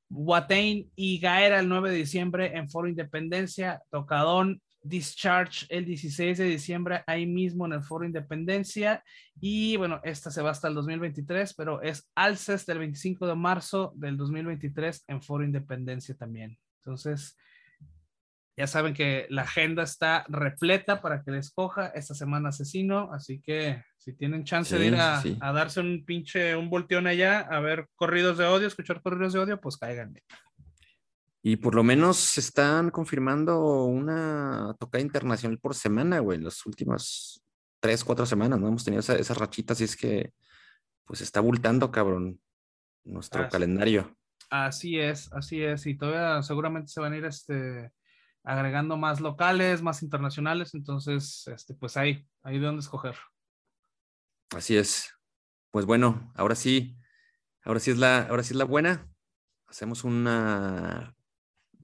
[0.09, 6.45] Watain y Gaera el 9 de diciembre en Foro Independencia, Tocadón, Discharge el 16 de
[6.45, 9.05] diciembre ahí mismo en el Foro Independencia
[9.39, 13.93] y bueno, esta se va hasta el 2023, pero es Alces del 25 de marzo
[13.95, 16.59] del 2023 en Foro Independencia también.
[16.79, 17.37] Entonces,
[18.57, 23.41] ya saben que la agenda está repleta para que les coja esta semana asesino, así
[23.41, 27.89] que si tienen chance de ir a, darse un pinche, un volteón allá, a ver
[27.95, 30.15] corridos de odio, escuchar corridos de odio, pues caigan.
[31.43, 37.43] Y por lo menos están confirmando una tocada internacional por semana, güey, en las últimas
[37.81, 38.69] tres, cuatro semanas, ¿no?
[38.69, 40.33] Hemos tenido esa, esa rachita, así es que,
[41.07, 42.41] pues está bultando, cabrón,
[43.05, 44.15] nuestro calendario.
[44.51, 47.91] Así es, así es, y todavía seguramente se van a ir este
[48.43, 53.17] agregando más locales, más internacionales, entonces, este, pues ahí, ahí de dónde escoger.
[54.55, 55.15] Así es.
[55.71, 56.97] Pues bueno, ahora sí,
[57.65, 59.09] ahora sí es la, ahora sí es la buena.
[59.67, 61.15] Hacemos una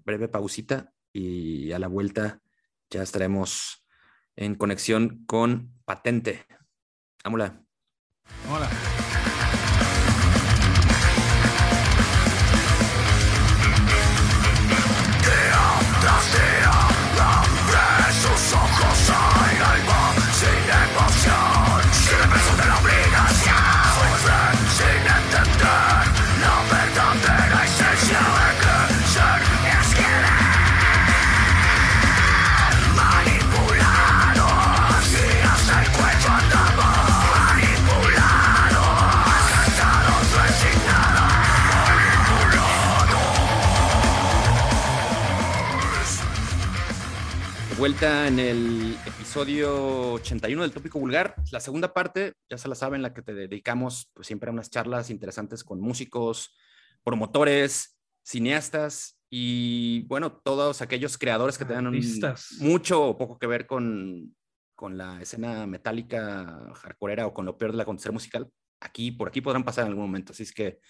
[0.05, 2.41] breve pausita y a la vuelta
[2.91, 3.87] ya estaremos
[4.35, 6.47] en conexión con Patente.
[7.25, 7.53] Vámonos.
[8.51, 8.86] Hola.
[47.99, 51.35] Vuelta en el episodio 81 del Tópico Vulgar.
[51.51, 54.69] La segunda parte, ya se la saben, la que te dedicamos pues, siempre a unas
[54.69, 56.55] charlas interesantes con músicos,
[57.03, 61.91] promotores, cineastas y, bueno, todos aquellos creadores que tengan
[62.59, 64.37] mucho o poco que ver con,
[64.75, 68.51] con la escena metálica hardcoreera o con lo peor de la acontecer musical.
[68.79, 70.33] Aquí, por aquí podrán pasar en algún momento.
[70.33, 70.81] Así es que,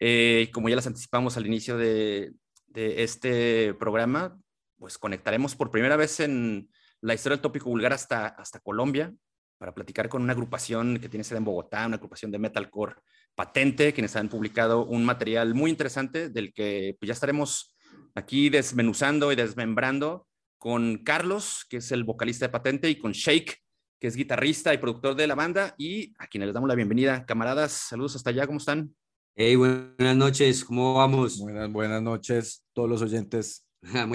[0.00, 2.32] eh, como ya les anticipamos al inicio de,
[2.68, 4.38] de este programa,
[4.78, 6.68] pues conectaremos por primera vez en
[7.00, 9.12] la historia del tópico vulgar hasta, hasta Colombia
[9.58, 12.96] para platicar con una agrupación que tiene sede en Bogotá, una agrupación de metalcore
[13.34, 17.74] patente, quienes han publicado un material muy interesante del que pues, ya estaremos
[18.14, 20.26] aquí desmenuzando y desmembrando
[20.58, 23.58] con Carlos, que es el vocalista de Patente, y con Shake,
[24.00, 27.24] que es guitarrista y productor de la banda, y a quienes les damos la bienvenida.
[27.26, 28.94] Camaradas, saludos hasta allá, ¿cómo están?
[29.34, 31.38] Hey, buenas noches, ¿cómo vamos?
[31.38, 33.65] Buenas, buenas noches, todos los oyentes.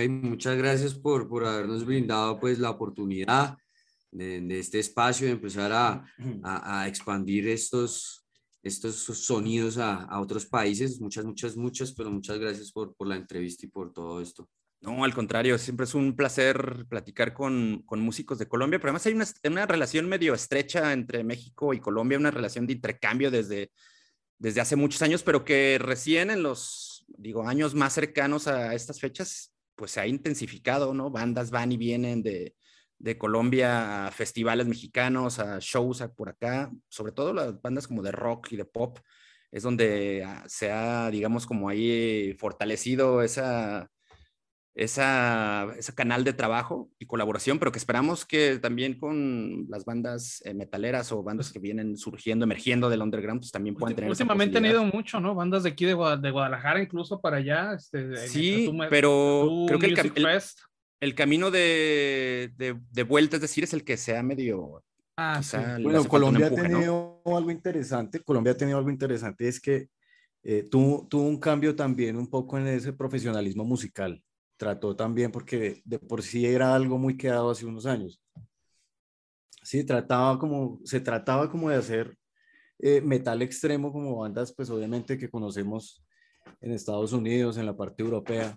[0.09, 3.57] Muchas gracias por, por habernos brindado pues la oportunidad
[4.11, 6.05] de, de este espacio de empezar a,
[6.43, 8.25] a, a, expandir estos,
[8.63, 10.99] estos sonidos a, a, otros países.
[10.99, 14.49] Muchas, muchas, muchas, pero muchas gracias por, por la entrevista y por todo esto.
[14.81, 19.05] No, al contrario, siempre es un placer platicar con, con músicos de Colombia, pero además
[19.05, 23.71] hay una, una, relación medio estrecha entre México y Colombia, una relación de intercambio desde,
[24.39, 28.99] desde hace muchos años, pero que recién en los digo, años más cercanos a estas
[28.99, 29.50] fechas,
[29.81, 31.09] pues se ha intensificado, ¿no?
[31.09, 32.53] Bandas van y vienen de,
[32.99, 38.11] de Colombia a festivales mexicanos, a shows por acá, sobre todo las bandas como de
[38.11, 38.99] rock y de pop,
[39.49, 43.89] es donde ah, se ha, digamos, como ahí fortalecido esa,
[44.73, 50.41] esa, ese canal de trabajo y colaboración, pero que esperamos que también con las bandas
[50.45, 54.09] eh, metaleras o bandas que vienen surgiendo, emergiendo del underground, pues también puedan tener.
[54.09, 55.35] Últimamente han ido mucho, ¿no?
[55.35, 57.73] Bandas de aquí de, Guadalajara, incluso para allá.
[57.73, 60.27] Este, sí, pero creo que el,
[61.01, 64.83] el, camino de, de, de, vuelta, es decir, es el que sea medio.
[65.17, 65.57] Ah, sí.
[65.83, 68.21] Bueno, Colombia ha tenido algo interesante.
[68.21, 69.89] Colombia ha tenido algo interesante, es que
[70.43, 74.23] eh, tuvo, tuvo un cambio también un poco en ese profesionalismo musical
[74.61, 78.21] trató también, porque de por sí era algo muy quedado hace unos años.
[79.63, 82.15] Sí, trataba como, se trataba como de hacer
[82.77, 86.05] eh, metal extremo como bandas, pues obviamente que conocemos
[86.61, 88.55] en Estados Unidos, en la parte europea,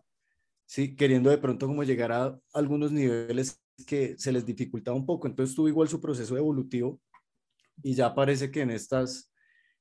[0.66, 5.26] sí, queriendo de pronto como llegar a algunos niveles que se les dificultaba un poco.
[5.26, 7.00] Entonces tuvo igual su proceso evolutivo
[7.82, 9.32] y ya parece que en estas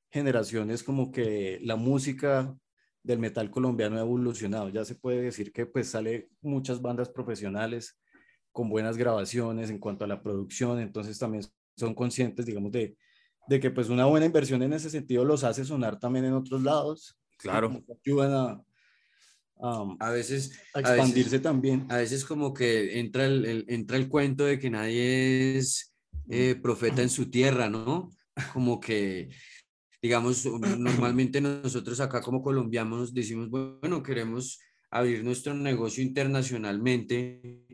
[0.10, 2.56] generaciones como que la música
[3.04, 4.70] del metal colombiano ha evolucionado.
[4.70, 8.00] Ya se puede decir que pues sale muchas bandas profesionales
[8.52, 11.44] con buenas grabaciones en cuanto a la producción, entonces también
[11.76, 12.98] son conscientes, digamos, de,
[13.48, 16.64] de que pues una buena inversión en ese sentido los hace sonar también en otros
[16.64, 17.18] lados.
[17.38, 17.84] Claro.
[18.06, 18.64] Ayudan a,
[20.00, 21.86] a, veces a expandirse también.
[21.90, 25.94] A veces como que entra el, entra el cuento de que nadie es
[26.30, 28.12] eh, profeta en su tierra, ¿no?
[28.54, 29.30] Como que
[30.04, 30.46] digamos,
[30.78, 34.60] normalmente nosotros acá como colombianos decimos, bueno, queremos
[34.92, 37.66] abrir nuestro negocio internacionalmente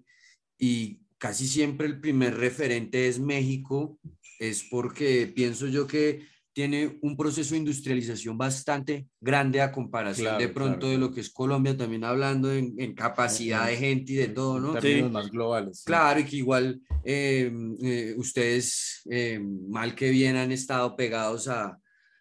[0.58, 4.00] y casi siempre el primer referente es México,
[4.40, 6.22] es porque pienso yo que
[6.54, 11.30] tiene un proceso de industrialización bastante grande a comparación de pronto de lo que es
[11.32, 14.80] Colombia, también hablando en, capacidad de gente y de todo, ¿no?
[14.80, 15.02] Sí.
[15.04, 15.84] más globales.
[15.86, 21.80] Claro, y que igual eh, eh, ustedes, eh, mal que bien, han estado pegados a,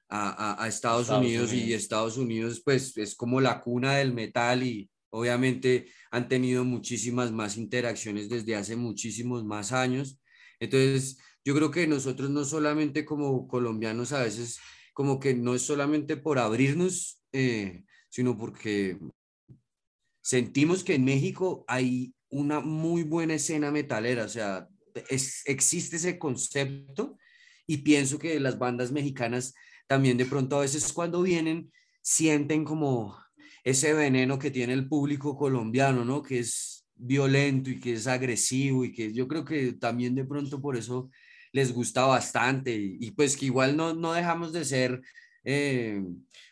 [0.08, 5.88] a, Estados, Unidos, y Estados Unidos pues es como la cuna del metal y obviamente
[6.10, 10.18] han tenido muchísimas más interacciones desde hace muchísimos más años.
[10.60, 14.58] Entonces, yo creo que nosotros no solamente como colombianos a veces
[14.94, 18.98] como que no es solamente por abrirnos, eh, sino porque
[20.22, 24.68] sentimos que en México hay una muy buena escena metalera, o sea,
[25.08, 27.16] es, existe ese concepto
[27.66, 29.54] y pienso que las bandas mexicanas
[29.88, 31.72] también de pronto a veces cuando vienen
[32.02, 33.18] sienten como
[33.64, 36.22] ese veneno que tiene el público colombiano, ¿no?
[36.22, 40.60] Que es violento y que es agresivo y que yo creo que también de pronto
[40.60, 41.10] por eso
[41.52, 45.00] les gusta bastante y, pues que igual no, no dejamos de ser
[45.44, 46.02] eh,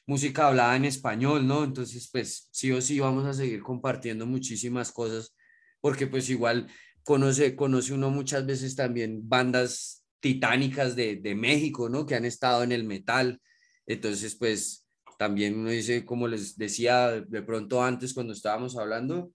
[0.07, 1.64] música hablada en español, ¿no?
[1.64, 5.35] Entonces pues sí o sí vamos a seguir compartiendo muchísimas cosas
[5.81, 6.68] porque pues igual
[7.05, 12.05] conoce, conoce uno muchas veces también bandas titánicas de, de, México, ¿no?
[12.05, 13.41] Que han estado en el metal.
[13.87, 14.85] Entonces, pues
[15.19, 19.31] también uno dice, como les decía de pronto antes cuando estábamos hablando,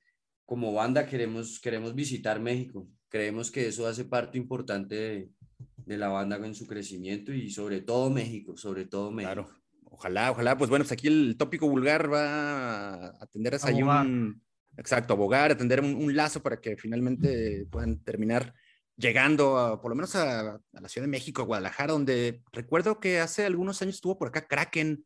[0.45, 2.89] como banda queremos, queremos visitar México.
[3.08, 5.30] Creemos que eso hace parte importante de,
[5.77, 9.34] de la banda en su crecimiento y sobre todo México, sobre todo México.
[9.34, 9.49] Claro,
[9.86, 10.58] ojalá, ojalá.
[10.58, 14.41] Pues bueno, pues aquí el tópico vulgar va a atender a un...
[14.75, 18.54] Exacto, abogar, atender un, un lazo para que finalmente puedan terminar
[18.97, 23.45] llegando por lo menos a, la Ciudad de México, a Guadalajara, donde recuerdo que hace
[23.45, 25.06] algunos años estuvo por acá Kraken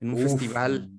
[0.00, 0.90] en un festival.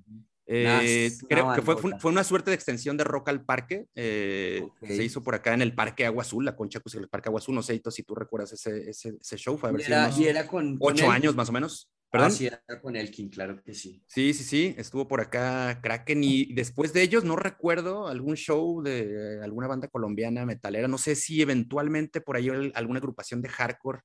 [0.49, 3.87] Eh, creo que fue, fue, una suerte de extensión de Rock al Parque.
[3.95, 7.27] Eh, se hizo por acá en el Parque Agua Azul, la concha, pues el Parque
[7.27, 7.53] Agua Azul.
[7.53, 9.57] No sé si tú recuerdas ese, ese, ese show.
[9.57, 9.71] Fue
[10.17, 11.89] y, era, con, ocho años más o menos.
[12.09, 12.29] ¿Perdón?
[12.29, 12.49] Ah, sí,
[12.81, 14.01] con Elkin, claro que sí.
[14.07, 18.81] Sí, sí, sí, estuvo por acá Kraken y después de ellos no recuerdo algún show
[18.81, 23.99] de alguna banda colombiana metalera, no sé si eventualmente por ahí alguna agrupación de hardcore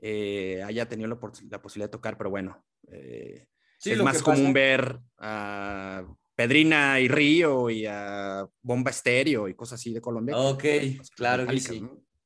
[0.00, 3.46] eh, haya tenido la, posibilidad de tocar, pero bueno, eh,
[3.84, 6.04] es más común ver a
[6.34, 10.36] Pedrina y Río y a Bomba Estéreo y cosas así de Colombia.
[10.36, 10.64] Ok,
[11.14, 11.80] claro que sí.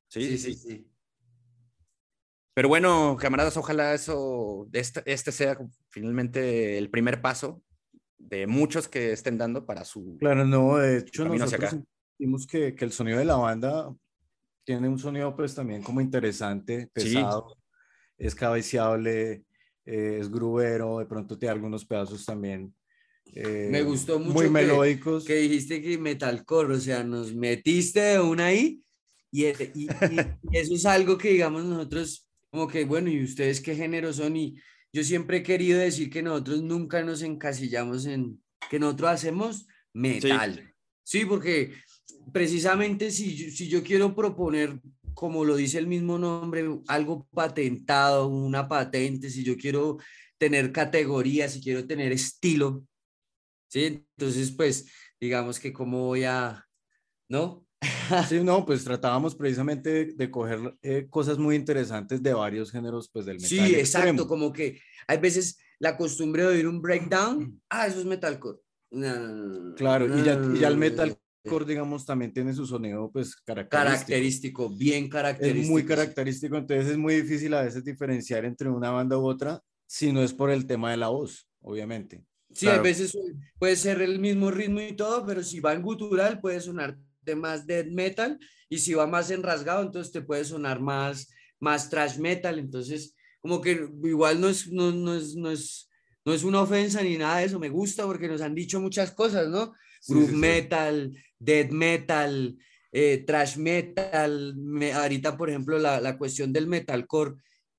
[0.09, 0.55] sí, sí.
[0.55, 0.91] sí.
[2.61, 5.57] Pero bueno, camaradas, ojalá eso, este, este sea
[5.88, 7.62] finalmente el primer paso
[8.18, 10.18] de muchos que estén dando para su.
[10.18, 13.91] Claro, no, de hecho, nosotros sentimos que, que, el sonido de la banda
[14.62, 17.57] tiene un sonido, pues también como interesante, pesado,
[18.18, 19.43] es cabeceable,
[19.87, 22.74] eh, es grubero, de pronto tiene algunos pedazos también.
[23.24, 24.35] Eh, Me gustó mucho.
[24.35, 25.24] Muy melódicos.
[25.24, 28.82] Que dijiste que metalcore, o sea, nos metiste de una ahí
[29.30, 33.74] y, y, y eso es algo que, digamos, nosotros como que, bueno, ¿y ustedes qué
[33.74, 34.36] género son?
[34.36, 34.61] Y
[34.92, 40.74] yo siempre he querido decir que nosotros nunca nos encasillamos en que nosotros hacemos metal.
[41.03, 41.74] Sí, porque
[42.32, 44.80] precisamente si, si yo quiero proponer,
[45.14, 49.98] como lo dice el mismo nombre, algo patentado, una patente, si yo quiero
[50.38, 52.84] tener categorías, si quiero tener estilo,
[53.68, 54.05] ¿sí?
[54.16, 54.90] Entonces, pues,
[55.20, 56.66] digamos que cómo voy a,
[57.28, 57.66] ¿no?
[58.29, 63.27] Sí, no, pues tratábamos precisamente de, coger eh, cosas muy interesantes de varios géneros, pues
[63.27, 63.49] del metal.
[63.49, 68.07] Sí, exacto, como que hay veces la costumbre de oír un breakdown, ah, eso es
[68.07, 68.59] metalcore.
[69.77, 73.93] claro, y ya, y ya el metalcore, digamos, también tiene su sonido, pues, característico.
[73.93, 75.63] Característico, bien característico.
[75.63, 79.63] Es muy característico, entonces es muy difícil a veces diferenciar entre una banda u otra,
[79.87, 82.25] si no es por el tema de la voz, obviamente.
[82.53, 83.17] Sí, a veces
[83.59, 87.35] puede ser el mismo ritmo y todo, pero si va en gutural puede sonar de
[87.37, 91.91] más death metal y si va más en rasgado, entonces te puede sonar más, más
[91.91, 92.59] trash metal.
[92.59, 95.89] Entonces, como que igual no es, no, no, es, no, es,
[96.25, 99.12] no es una ofensa ni nada de eso, me gusta porque nos han dicho muchas
[99.12, 99.73] cosas, ¿no?
[100.07, 102.57] Groove metal, death metal,
[102.93, 104.55] eh, trash metal,
[104.95, 107.37] ahorita por ejemplo la, la cuestión del metalcore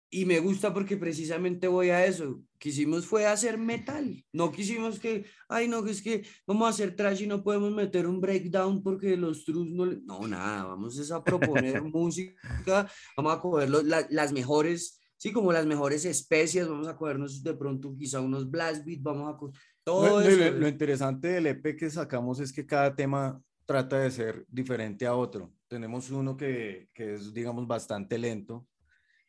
[0.09, 2.43] y me gusta porque precisamente voy a eso.
[2.61, 4.23] Quisimos fue hacer metal.
[4.31, 8.05] No quisimos que, ay, no, es que vamos a hacer trash y no podemos meter
[8.05, 12.87] un breakdown porque los trus no No, nada, vamos a proponer música,
[13.17, 17.95] vamos a coger las mejores, sí, como las mejores especias, vamos a cogernos de pronto
[17.97, 19.39] quizá unos blast beat, vamos a...
[19.83, 20.51] Todo lo, eso.
[20.51, 25.15] Lo, interesante del EP que sacamos es que cada tema trata de ser diferente a
[25.15, 25.51] otro.
[25.67, 28.67] Tenemos uno que, que es, digamos, bastante lento,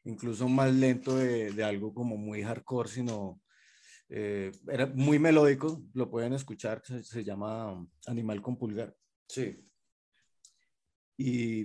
[0.04, 3.40] incluso más lento de, de algo como muy hardcore, sino
[4.08, 8.94] eh, era muy melódico, lo pueden escuchar, se, llama Animal con Pulgar.
[9.26, 9.64] Sí.
[11.16, 11.64] Y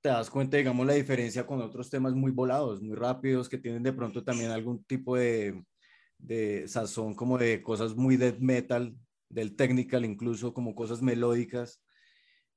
[0.00, 3.82] te das cuenta, digamos, la diferencia con otros temas muy volados, muy rápidos, que tienen
[3.82, 5.62] de pronto también algún tipo de,
[6.16, 8.96] de sazón como de cosas muy death metal,
[9.28, 11.82] del technical incluso, como cosas melódicas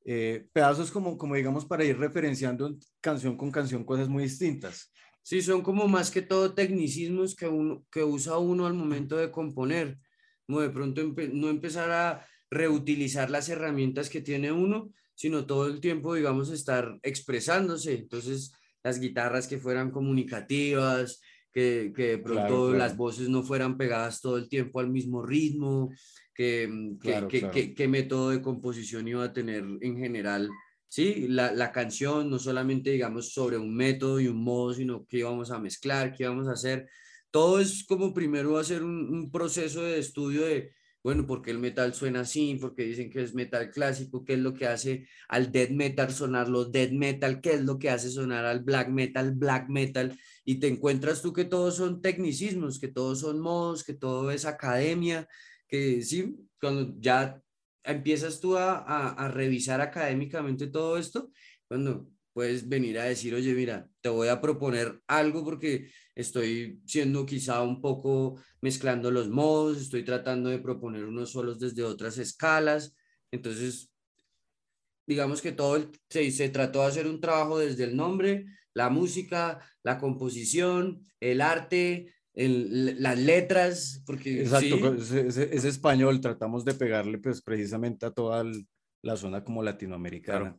[0.06, 4.92] eh, pedazos como, como digamos para ir referenciando canción con canción cosas muy distintas.
[5.24, 9.32] Sí, son como más que todo tecnicismos que, uno, que usa uno al momento de
[9.32, 9.98] componer,
[10.46, 11.02] como de pronto
[11.34, 17.00] no empezar a reutilizar las herramientas que tiene uno, sino todo el tiempo, digamos, estar
[17.02, 17.96] expresándose.
[17.96, 18.54] Entonces,
[18.84, 21.22] las guitarras que fueran comunicativas,
[21.56, 25.90] que, que de pronto las voces no fueran pegadas todo el tiempo al mismo ritmo,
[26.38, 30.50] Mm, qué, qué, método de composición iba a tener en general,
[30.88, 31.28] ¿sí?
[31.30, 35.52] La, la, canción, no solamente digamos sobre un método y un modo, sino qué íbamos
[35.52, 36.90] a mezclar, qué íbamos a hacer.
[37.32, 41.60] Todo es como primero hacer un, un proceso de estudio de, bueno, ¿por qué el
[41.60, 42.58] metal suena así?
[42.60, 44.26] porque dicen que es metal clásico?
[44.26, 47.40] ¿Qué es lo que hace al death metal sonar los death metal?
[47.42, 50.18] ¿Qué es lo que hace sonar al black metal, black metal?
[50.46, 54.46] Y te encuentras tú que todos son tecnicismos, que todos son modos, que todo es
[54.46, 55.28] academia,
[55.68, 57.42] que sí, cuando ya
[57.84, 58.78] empiezas tú a,
[59.10, 61.32] a, revisar académicamente todo esto,
[61.68, 67.26] cuando puedes venir a decir, oye, mira, te voy a proponer algo porque estoy siendo
[67.26, 72.94] quizá un poco mezclando los modos, estoy tratando de proponer unos solos desde otras escalas.
[73.32, 73.92] Entonces,
[75.08, 79.60] digamos que todo se, se trató de hacer un trabajo desde el nombre, la música,
[79.82, 84.42] la composición, el arte, las letras, porque...
[84.42, 88.44] Exacto, es, español, tratamos de pegarle pues precisamente a toda
[89.02, 90.58] la zona como latinoamericana.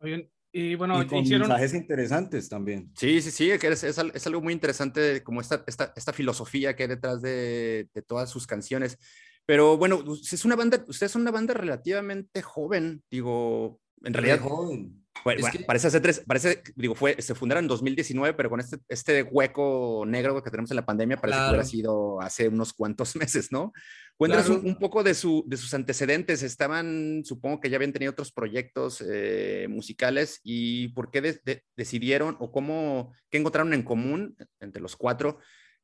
[0.00, 2.90] Oigan, y bueno, con mensajes interesantes también.
[2.96, 6.84] Sí, sí, sí, es, es, es, algo muy interesante como esta, esta, esta filosofía que
[6.84, 8.98] hay detrás de, de, todas sus canciones.
[9.46, 14.40] Pero bueno, es una banda, ustedes son una banda relativamente joven, digo, en realidad...
[14.40, 15.04] Joven.
[15.24, 19.22] Bueno, parece hace tres, parece, digo, fue, se fundaron en 2019, pero con este, este
[19.22, 23.52] hueco negro que tenemos en la pandemia, parece que hubiera sido hace unos cuantos meses,
[23.52, 23.72] ¿no?
[24.16, 26.42] Cuéntanos un, poco de, su, de sus antecedentes.
[26.42, 31.40] Estaban, supongo que ya habían tenido otros proyectos eh, musicales y por qué
[31.76, 35.38] decidieron o cómo, qué encontraron en común entre los cuatro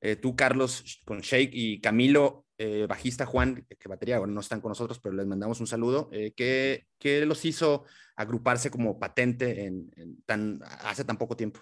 [0.04, 4.60] eh, tú, Carlos, con Shake y Camilo, eh, bajista Juan, que batería, bueno, no están
[4.60, 6.08] con nosotros, pero les mandamos un saludo.
[6.12, 7.84] Eh, ¿qué, ¿qué, los hizo
[8.16, 9.90] agruparse como patente en,
[10.24, 11.60] tan, hace tan poco tiempo?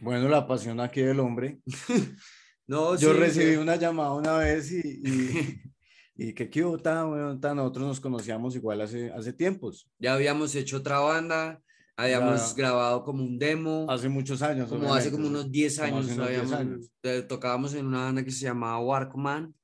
[0.00, 1.60] Bueno, la pasión aquí del hombre.
[2.66, 5.62] no, Yo recibí una llamada una vez y, y,
[6.28, 9.88] y que qué bueno, nosotros nos conocíamos igual hace, hace tiempos.
[9.98, 11.62] Ya habíamos hecho otra banda,
[12.00, 13.86] Habíamos grabado como un demo.
[13.90, 14.70] Hace muchos años.
[14.70, 16.90] Como hace como unos 10 años.
[17.28, 19.54] Tocábamos en una banda que se llamaba Warkman.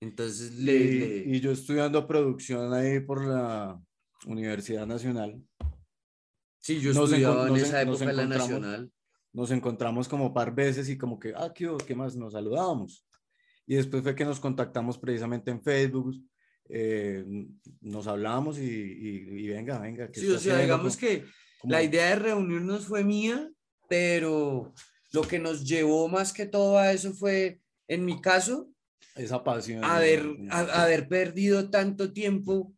[0.00, 3.80] Entonces y, yo estudiando producción ahí por la
[4.26, 5.42] Universidad Nacional.
[6.60, 8.92] Sí, yo estudiaba en esa época en la Nacional.
[9.32, 12.14] Nos encontramos como par veces y como que, ah, ¿qué, qué más?
[12.14, 13.04] Nos saludábamos.
[13.66, 16.14] y después fue que nos contactamos precisamente en Facebook,
[16.68, 17.24] eh,
[17.80, 20.08] nos hablamos y, y, venga, venga.
[20.12, 21.24] Sí, o sea, digamos que
[21.66, 23.50] la idea de reunirnos fue mía,
[23.88, 24.72] pero
[25.12, 28.70] lo que nos llevó más que todo a eso fue, en mi caso,
[29.16, 29.82] esa pasión.
[29.82, 32.74] Haber, haber perdido tanto tiempo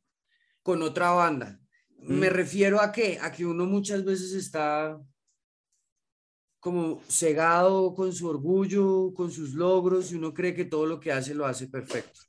[0.62, 1.59] con otra banda.
[1.99, 2.32] Me mm.
[2.32, 5.01] refiero a que, a que uno muchas veces está
[6.61, 11.12] como cegado con su orgullo, con sus logros, y uno cree que todo lo que
[11.12, 12.20] hace lo hace perfecto.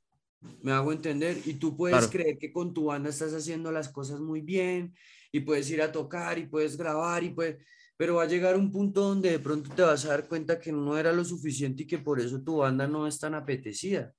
[0.62, 1.38] Me hago entender.
[1.45, 4.93] Y tú puedes creer que con tu banda estás haciendo las cosas muy bien
[5.32, 7.57] y puedes ir a tocar y puedes grabar y puedes...
[7.97, 10.71] Pero va a llegar un punto donde de pronto te vas a dar cuenta que
[10.71, 14.13] no era lo suficiente y que por eso tu banda no es tan apetecida.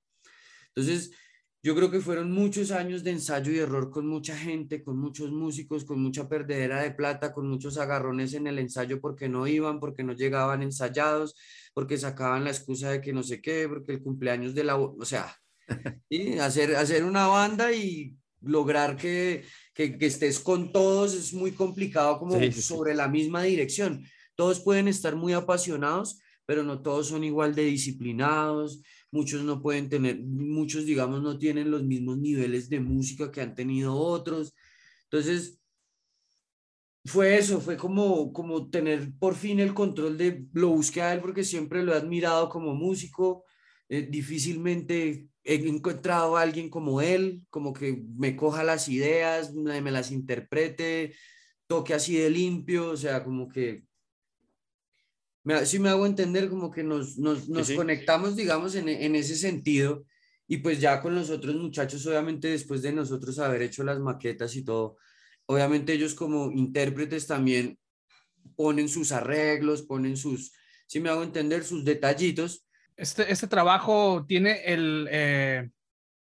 [0.74, 1.12] Entonces,
[1.62, 5.30] yo creo que fueron muchos años de ensayo y error con mucha gente, con muchos
[5.30, 9.78] músicos, con mucha perdedera de plata, con muchos agarrones en el ensayo porque no iban,
[9.78, 11.36] porque no llegaban ensayados,
[11.74, 14.76] porque sacaban la excusa de que no sé qué, porque el cumpleaños de la...
[14.76, 15.36] O sea,
[16.08, 19.44] y hacer, hacer una banda y lograr que,
[19.88, 24.04] que, estés con todos es muy complicado como sobre la misma dirección.
[24.34, 29.88] Todos pueden estar muy apasionados, pero no todos son igual de disciplinados, muchos no pueden
[29.88, 34.54] tener, muchos digamos no tienen los mismos niveles de música que han tenido otros.
[35.04, 35.60] Entonces,
[37.04, 41.20] fue eso, fue como, como tener por fin el control de, lo busqué a él
[41.20, 43.44] porque siempre lo he admirado como músico,
[43.90, 49.80] eh, difícilmente he encontrado a alguien como él, como que me coja las ideas, me,
[49.80, 51.14] me las interprete,
[51.66, 53.84] toque así de limpio, o sea, como que
[55.42, 59.34] me, sí me hago entender como que nos, nos, nos conectamos, digamos, en, en, ese
[59.34, 60.04] sentido.
[60.46, 64.54] Y pues ya con los otros muchachos, obviamente después de nosotros haber hecho las maquetas
[64.54, 64.98] y todo,
[65.46, 67.76] obviamente ellos como intérpretes también
[68.54, 70.52] ponen sus arreglos, ponen sus,
[70.86, 72.66] si me hago entender, sus detallitos.
[73.00, 75.70] Este, este trabajo tiene el, eh,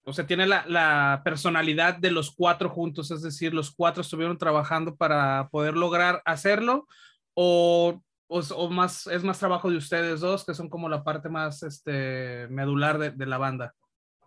[0.06, 4.38] o sea, tiene la, la, personalidad de los cuatro juntos, es decir, los cuatro estuvieron
[4.38, 6.88] trabajando para poder lograr hacerlo,
[7.34, 11.64] o o, más, es más trabajo de ustedes dos, que son como la parte más
[11.64, 13.74] este, medular de, de la banda.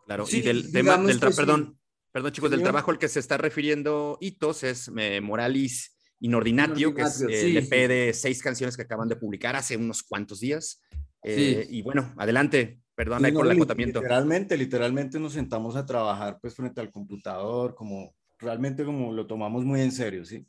[0.07, 1.79] Claro, y del, tema, del perdón,
[2.11, 7.03] perdón chicos, del trabajo al que se está refiriendo Hitos es eh, Moralis Inordinatio, que
[7.03, 10.83] es el EP de seis canciones que acaban de publicar hace unos cuantos días.
[11.23, 14.01] Eh, y bueno, adelante, perdón ahí por el acotamiento.
[14.01, 19.65] Literalmente, literalmente nos sentamos a trabajar pues frente al computador, como realmente como lo tomamos
[19.65, 20.47] muy en serio, ¿sí?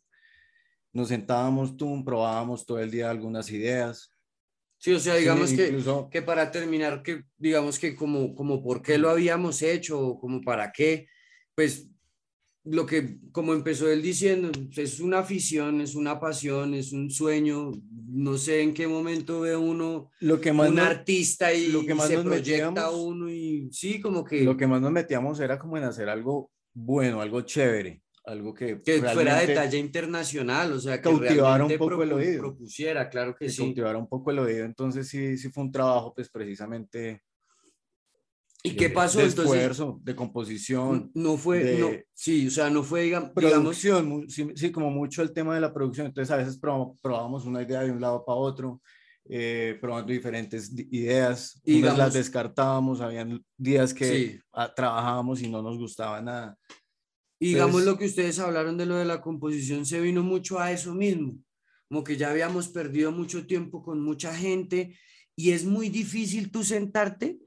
[0.94, 4.12] nos sentábamos, tú, probábamos todo el día algunas ideas.
[4.78, 8.98] Sí, o sea, digamos que, que para terminar, que digamos que como, como por qué
[8.98, 11.08] lo habíamos hecho, como para qué,
[11.56, 11.90] pues
[12.66, 17.72] lo que, como empezó él diciendo, es una afición, es una pasión, es un sueño,
[18.08, 21.94] no sé en qué momento ve uno lo que más un artista y, lo que
[21.94, 24.44] más se proyecta uno y sí, como que...
[24.44, 28.82] Lo que más nos metíamos era como en hacer algo bueno, algo chévere algo que,
[28.82, 32.40] que fuera de talla internacional, o sea, que cautivara un poco el oído.
[32.40, 33.62] Propusiera, claro que, sí.
[33.62, 37.22] Cautivara un poco el oído, entonces sí, sí fue un trabajo, pues precisamente.
[38.66, 41.12] ¿Y qué pasó de esfuerzo, de composición.
[41.14, 43.32] No fue, no, sí, o sea, no fue, digamos.
[43.32, 47.82] Producción, sí, como mucho el tema de la producción, entonces a veces probamos una idea
[47.82, 48.82] de un lado para otro.
[49.30, 54.42] Eh, probando diferentes ideas, y las descartábamos, habían días que
[54.76, 56.58] trabajábamos y no nos gustaba nada.
[57.40, 60.74] Y digamos lo que ustedes hablaron de lo de la composición, se vino mucho a
[60.74, 61.38] eso mismo,
[61.88, 64.98] como que ya habíamos perdido mucho tiempo con mucha gente
[65.38, 67.40] y es muy difícil tú sentarte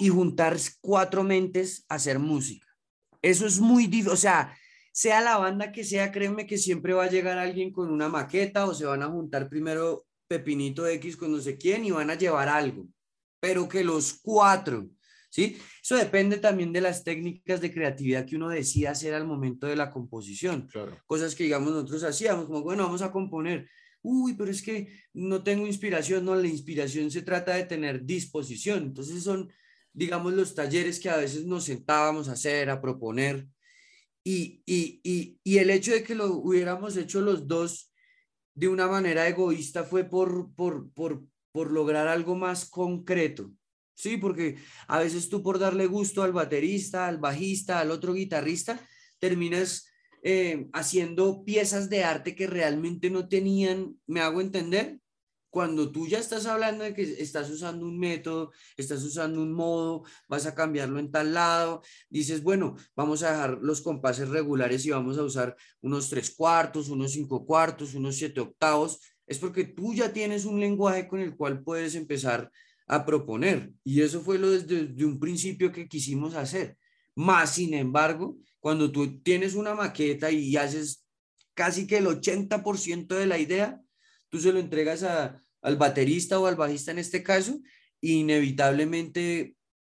[0.00, 2.66] y juntar cuatro mentes a hacer música.
[3.22, 4.56] Eso es muy difícil, o sea,
[4.92, 8.66] sea la banda que sea, créeme que siempre va a llegar alguien con una maqueta
[8.66, 12.14] o se van a juntar primero Pepinito X con no sé quién y van a
[12.14, 12.86] llevar algo,
[13.40, 14.88] pero que los cuatro
[15.30, 15.56] ¿sí?
[15.82, 19.76] Eso depende también de las técnicas de creatividad que uno decida hacer al momento de
[19.76, 20.68] la composición.
[21.06, 23.68] Cosas que, digamos, nosotros hacíamos, como, bueno, vamos a componer.
[24.02, 26.24] Uy, pero es que no tengo inspiración.
[26.24, 28.82] No, la inspiración se trata de tener disposición.
[28.82, 29.50] Entonces son,
[29.92, 33.46] digamos, los talleres que a veces nos sentábamos a hacer, a proponer.
[34.24, 37.92] Y, y, y, y el hecho de que lo hubiéramos hecho los dos
[38.54, 43.50] de una manera egoísta fue por, por, por, por lograr algo más concreto.
[43.94, 44.56] Sí, porque
[44.88, 48.80] a veces tú por darle gusto al baterista, al bajista, al otro guitarrista,
[49.18, 49.90] terminas
[50.22, 55.00] eh, haciendo piezas de arte que realmente no tenían, me hago entender,
[55.50, 60.04] cuando tú ya estás hablando de que estás usando un método, estás usando un modo,
[60.28, 64.90] vas a cambiarlo en tal lado, dices, bueno, vamos a dejar los compases regulares y
[64.90, 69.92] vamos a usar unos tres cuartos, unos cinco cuartos, unos siete octavos, es porque tú
[69.92, 72.50] ya tienes un lenguaje con el cual puedes empezar
[72.86, 73.72] a proponer.
[73.84, 76.76] Y eso fue lo desde, un principio que quisimos hacer.
[77.14, 81.04] Más, sin embargo, cuando tú tienes una maqueta y haces
[81.54, 83.80] casi que el 80% de la idea,
[84.30, 87.60] tú se lo entregas a, al baterista o al bajista en este caso,
[88.00, 89.56] inevitablemente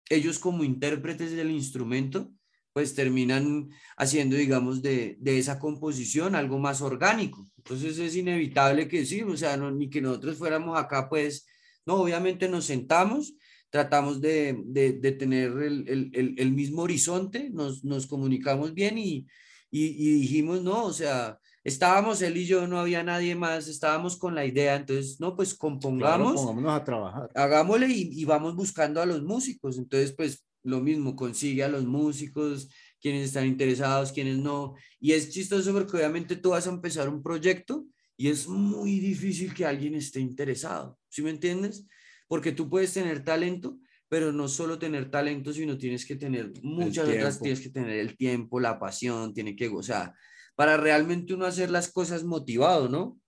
[0.08, 2.32] ellos como intérpretes del instrumento,
[2.72, 7.48] pues terminan haciendo, digamos, de, de, esa composición algo más orgánico.
[7.58, 11.46] Entonces es inevitable que sí, o sea, no, ni que nosotros fuéramos acá, pues,
[11.84, 13.34] no, obviamente nos sentamos,
[13.68, 19.26] tratamos de, de, de tener el, el, el, mismo horizonte, nos, nos comunicamos bien y,
[19.72, 24.16] y, y dijimos, no, o sea, estábamos él y yo, no había nadie más, estábamos
[24.16, 26.34] con la idea, entonces, no, pues compongamos.
[26.34, 27.30] pongámonos a trabajar.
[27.34, 29.78] Hagámosle y, y, vamos buscando a los músicos.
[29.78, 32.68] Entonces, pues lo mismo, consigue a los músicos,
[33.00, 34.74] quienes están interesados, quienes no.
[35.00, 39.52] Y es chistoso porque obviamente tú vas a empezar un proyecto y es muy difícil
[39.54, 41.86] que alguien esté interesado, ¿sí me entiendes?
[42.28, 43.78] Porque tú puedes tener talento,
[44.12, 48.14] pero no solo tener talento, sino tienes que tener muchas otras, tienes que tener el
[48.14, 50.14] tiempo, la pasión, tiene que, sea,
[50.54, 53.18] para realmente uno hacer las cosas motivado, ¿no?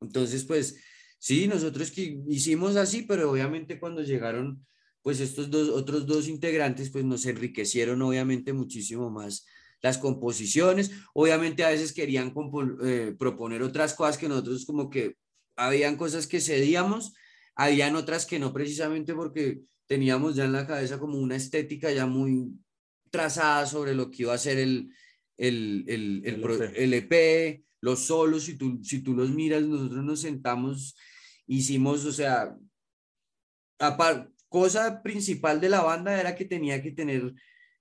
[0.00, 0.80] Entonces, pues
[1.18, 4.64] sí, nosotros que hicimos así, pero obviamente cuando llegaron,
[5.02, 9.44] pues estos dos, otros dos integrantes, pues nos enriquecieron obviamente muchísimo más
[9.82, 10.92] las composiciones.
[11.12, 12.32] Obviamente a veces querían
[12.84, 15.16] eh, proponer otras cosas que nosotros como que
[15.56, 17.14] habían cosas que cedíamos,
[17.56, 22.06] habían otras que no precisamente porque teníamos ya en la cabeza como una estética ya
[22.06, 22.52] muy
[23.10, 24.90] trazada sobre lo que iba a ser el,
[25.36, 26.22] el, el,
[26.74, 27.12] el, EP.
[27.12, 30.96] E los solos, si tú, si tú los miras, nosotros nos sentamos,
[31.46, 32.56] hicimos, o sea,
[34.48, 37.34] cosa principal de la banda era que tenía que tener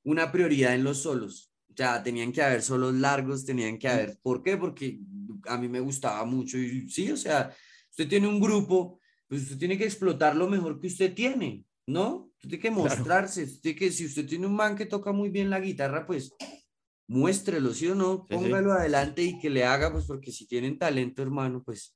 [0.04, 1.54] una prioridad en los solos.
[1.70, 4.18] O sea, tenían que haber solos largos, tenían que haber.
[4.22, 4.58] ¿Por qué?
[4.58, 5.00] Porque
[5.48, 6.58] a mí me gustaba mucho.
[6.58, 7.56] Y sí, o sea,
[7.90, 12.32] usted tiene un grupo, pues usted tiene que explotar lo mejor que usted tiene, ¿no?
[12.36, 13.44] Usted tiene que mostrarse.
[13.44, 16.34] Usted que, si usted tiene un man que toca muy bien la guitarra, pues
[17.08, 18.26] muéstrelo, ¿sí o no?
[18.26, 21.96] Póngalo adelante y que le haga, pues porque si tienen talento, hermano, pues.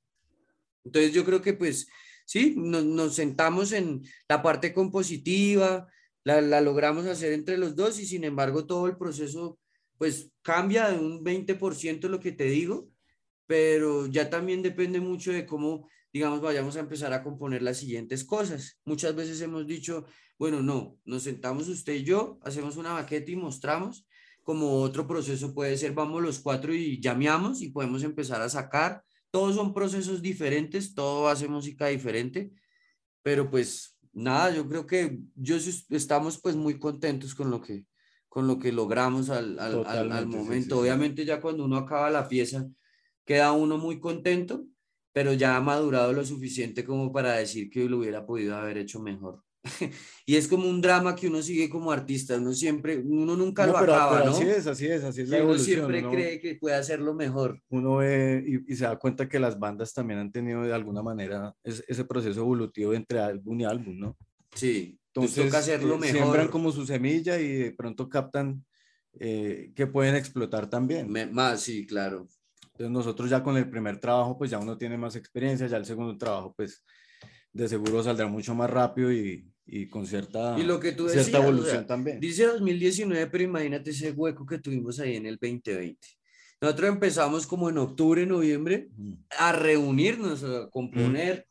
[0.84, 1.88] Entonces yo creo que pues
[2.26, 5.88] sí, nos, nos sentamos en la parte compositiva,
[6.24, 9.60] la, la, logramos hacer entre los dos y sin embargo todo el proceso
[9.98, 12.90] pues cambia de un 20% lo que te digo,
[13.48, 18.24] pero ya también depende mucho de cómo, digamos, vayamos a empezar a componer las siguientes
[18.24, 18.80] cosas.
[18.86, 20.06] Muchas veces hemos dicho,
[20.40, 24.08] bueno, no, nos sentamos usted y yo, hacemos una maqueta y mostramos,
[24.42, 29.04] como otro proceso puede ser, vamos los cuatro y llameamos y podemos empezar a sacar.
[29.30, 32.52] Todos son procesos diferentes, todo hace música diferente,
[33.22, 35.58] pero pues nada, yo creo que yo
[35.90, 37.86] estamos pues muy contentos con lo que,
[38.28, 40.80] con lo que logramos al, al, al, momento.
[40.80, 42.68] Obviamente ya cuando uno acaba la pieza,
[43.24, 44.66] queda uno muy contento,
[45.18, 49.00] pero ya ha madurado lo suficiente como para decir que lo hubiera podido haber hecho
[49.00, 49.42] mejor.
[50.28, 53.76] y es como un drama que uno sigue como artista, uno siempre, uno nunca lo
[53.76, 54.30] acaba, ¿no?
[54.30, 57.60] Así es, así es, así es la Uno siempre cree que puede hacerlo mejor.
[57.70, 61.52] Uno ve y, se da cuenta que las bandas también han tenido de alguna manera
[61.64, 64.18] ese proceso evolutivo entre álbum y álbum, ¿no?
[64.54, 66.16] Sí, entonces toca hacerlo eh, mejor.
[66.16, 68.64] Siembran como su semilla y de pronto captan
[69.20, 71.12] eh, que pueden explotar también.
[71.32, 72.28] más, sí, claro.
[72.78, 75.86] Entonces nosotros ya con el primer trabajo, pues ya uno tiene más experiencia, ya el
[75.86, 76.84] segundo trabajo, pues
[77.52, 81.40] de seguro saldrá mucho más rápido y, y con cierta, y lo que tú cierta
[81.40, 82.20] evolución también.
[82.20, 85.98] Dice 2019, pero imagínate ese hueco que tuvimos ahí en el 2020.
[86.62, 88.90] Nosotros empezamos como en octubre, noviembre,
[89.40, 91.48] a reunirnos, a componer.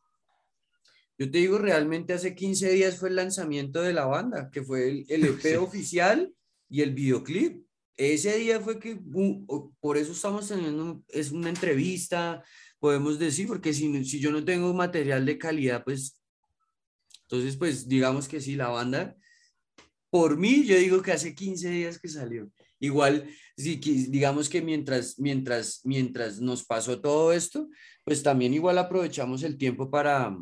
[1.18, 4.89] Yo te digo, realmente hace 15 días fue el lanzamiento de la banda, que fue
[4.89, 6.33] el, el EP oficial
[6.68, 7.66] y el videoclip.
[7.97, 8.99] Ese día fue que,
[9.80, 12.44] por eso estamos teniendo, es una entrevista,
[12.78, 16.20] podemos decir, porque si, si yo no tengo material de calidad, pues
[17.28, 19.16] entonces, pues digamos que sí, la banda,
[20.11, 22.51] por mí, yo digo que hace 15 días que salió.
[22.78, 27.68] Igual, si, digamos que mientras, mientras, mientras nos pasó todo esto,
[28.05, 30.36] pues también igual aprovechamos el tiempo para,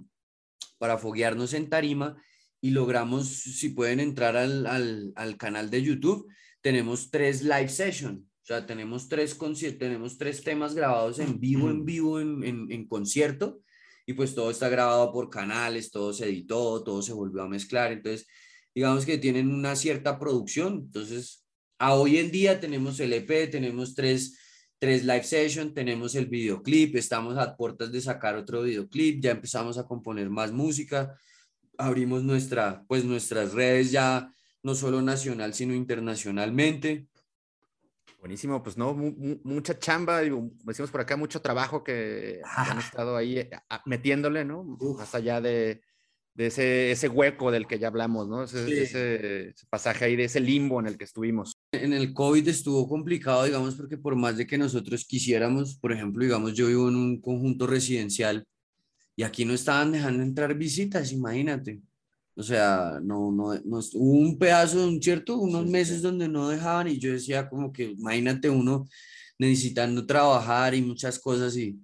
[0.79, 2.23] para foguearnos en tarima
[2.61, 6.29] y logramos, si pueden entrar al, al, al canal de YouTube,
[6.65, 8.21] tenemos tres live sessions.
[8.21, 9.39] O sea, tenemos tres,
[9.79, 13.61] tenemos tres temas grabados en vivo, en vivo, en, en, en concierto
[14.07, 17.93] y pues todo está grabado por canales, todo se editó, todo se volvió a mezclar,
[17.93, 18.27] entonces
[18.75, 21.45] digamos que tienen una cierta producción, entonces
[21.79, 24.39] a hoy en día tenemos el EP, tenemos tres,
[24.79, 29.79] tres live sessions, tenemos el videoclip, estamos a puertas de sacar otro videoclip, ya empezamos
[29.79, 31.15] a componer más música,
[31.79, 34.31] abrimos nuestra, pues nuestras redes ya
[34.65, 37.07] no solo nacional, sino internacionalmente.
[38.19, 43.47] Buenísimo, pues no, mucha chamba, decimos por acá, mucho trabajo que han estado ahí
[43.85, 44.65] metiéndole, ¿no?
[44.65, 45.83] Más allá de,
[46.33, 48.45] de ese, ese hueco del que ya hablamos, ¿no?
[48.45, 51.53] Ese, ese, pasaje ahí, de ese limbo en el que estuvimos.
[51.71, 56.25] En el COVID estuvo complicado, digamos, porque por más de que nosotros quisiéramos, por ejemplo,
[56.25, 58.47] digamos, yo vivo en un conjunto residencial
[59.15, 61.83] y aquí no estaban dejando entrar visitas, imagínate.
[62.37, 66.89] O sea, no, no, no, hubo un pedazo, un cierto, unos meses donde no dejaban
[66.89, 68.89] y yo decía como que, imagínate uno
[69.39, 71.79] necesitando trabajar y muchas cosas y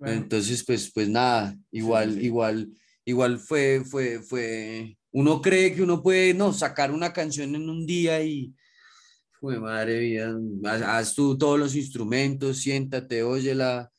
[0.00, 2.70] entonces pues, pues nada, igual, igual,
[3.04, 7.84] igual fue, fue, fue, uno cree que uno puede, no, sacar una canción en un
[7.86, 8.54] día y,
[9.38, 13.92] fue madre mía, haz, haz tú todos los instrumentos, siéntate, óyela,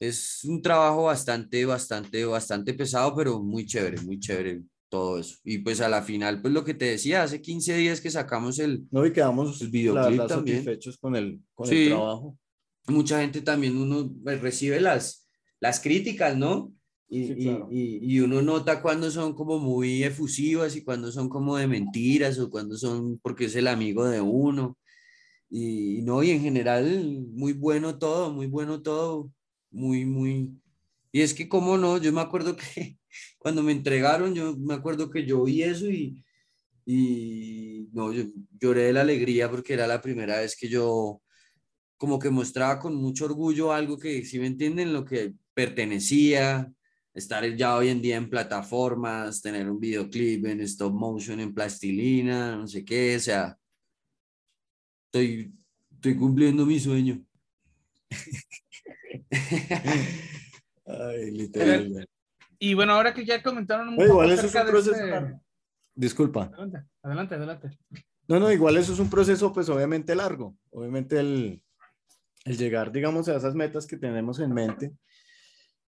[0.00, 5.36] es un trabajo bastante, bastante, bastante pesado, pero muy chévere, muy chévere todo eso.
[5.44, 8.58] Y pues a la final, pues lo que te decía, hace 15 días que sacamos
[8.58, 10.58] el, no, y quedamos el videoclip también.
[10.58, 12.36] satisfechos con el, con el trabajo.
[12.88, 15.28] Mucha gente también, uno pues, recibe las,
[15.60, 16.72] las críticas, ¿no?
[17.08, 21.66] Y, y, y, uno nota cuando son como muy efusivas y cuando son como de
[21.66, 24.78] mentiras o cuando son porque es el amigo de uno.
[25.48, 29.32] Y no, y en general, muy bueno todo, muy bueno todo
[29.70, 30.50] muy, muy...
[31.12, 31.98] Y es que, ¿cómo no?
[31.98, 32.98] Yo me acuerdo que
[33.40, 36.22] cuando me entregaron, yo me acuerdo que yo vi eso y,
[36.84, 38.24] y no, yo
[38.60, 41.22] lloré de la alegría porque era la primera vez que yo
[41.96, 46.70] como que mostraba con mucho orgullo algo que, si me entienden, lo que pertenecía,
[47.14, 52.56] estar ya hoy en día en plataformas, tener un videoclip en stop motion, en plastilina,
[52.56, 53.58] no sé qué, o sea,
[55.06, 55.50] estoy,
[55.94, 57.24] estoy cumpliendo mi sueño.
[62.60, 64.94] Y bueno, ahora que ya comentaron un igual eso es un proceso.
[64.94, 65.40] Este
[65.94, 66.50] Disculpa.
[67.02, 67.70] Adelante, adelante,
[68.28, 70.56] No, no, igual eso es un proceso, pues obviamente largo.
[70.70, 71.62] Obviamente el,
[72.44, 74.92] el llegar, digamos, a esas metas que tenemos en mente,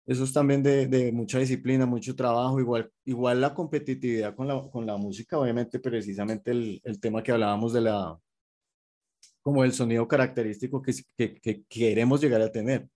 [0.06, 4.70] eso es también de, de, mucha disciplina, mucho trabajo, igual, igual la competitividad con la,
[4.70, 8.18] con la música, obviamente precisamente el, el tema que hablábamos de la,
[9.42, 12.88] como el sonido característico que, que, que, queremos llegar a tener.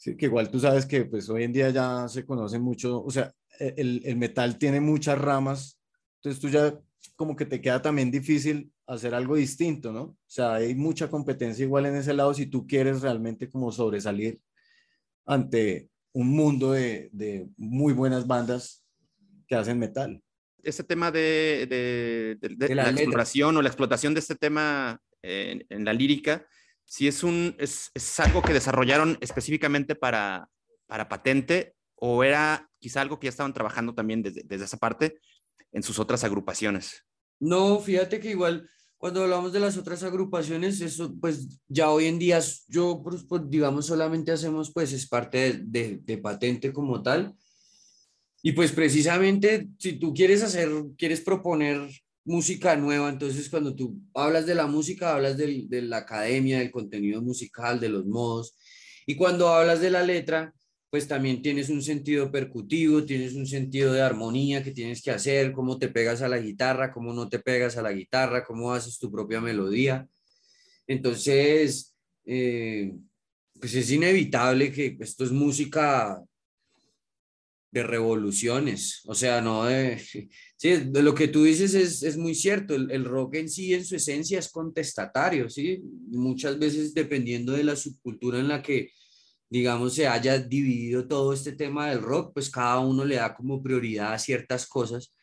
[0.00, 3.10] Sí, que igual tú sabes que pues hoy en día ya se conoce mucho, o
[3.10, 5.78] sea, e, el, el, metal tiene muchas ramas,
[6.16, 6.74] entonces tú ya
[7.16, 10.02] como que te queda también difícil hacer algo distinto, ¿no?
[10.02, 14.40] O sea, hay mucha competencia igual en ese lado si tú quieres realmente como sobresalir
[15.26, 18.82] ante un mundo de, de muy buenas bandas
[19.46, 20.22] que hacen metal.
[20.62, 25.84] Ese tema de, de, de la, exploración o la explotación de este tema en, en
[25.84, 26.46] la lírica,
[26.90, 30.48] si es, un, es, es algo que desarrollaron específicamente para,
[30.88, 35.20] para patente o era quizá algo que ya estaban trabajando también desde, desde esa parte
[35.70, 37.06] en sus otras agrupaciones.
[37.38, 38.68] No, fíjate que igual
[38.98, 43.42] cuando hablamos de las otras agrupaciones, eso pues ya hoy en día yo pues, pues
[43.46, 47.36] digamos solamente hacemos pues es parte de, de, de, patente como tal.
[48.42, 50.68] Y pues precisamente si tú quieres hacer,
[50.98, 51.88] quieres proponer
[52.24, 57.22] música nueva, entonces cuando tú hablas de la música, hablas de la academia, del contenido
[57.22, 58.56] musical, de los modos,
[59.06, 60.54] y cuando hablas de la letra,
[60.90, 65.52] pues también tienes un sentido percutivo, tienes un sentido de armonía que tienes que hacer,
[65.52, 68.98] cómo te pegas a la guitarra, cómo no te pegas a la guitarra, cómo haces
[68.98, 70.08] tu propia melodía.
[70.88, 71.96] Entonces,
[72.26, 72.92] eh,
[73.60, 76.20] pues es inevitable que esto es música
[77.70, 80.02] de revoluciones, o sea, no de...
[80.60, 83.82] Sí, de lo que tú dices es, es muy cierto, el, rock en sí en
[83.82, 85.80] su esencia es contestatario, ¿sí?
[86.10, 88.90] Muchas veces dependiendo de la subcultura en la que,
[89.48, 93.62] digamos, se haya dividido todo este tema del rock, pues cada uno le da como
[93.62, 95.14] prioridad a ciertas cosas,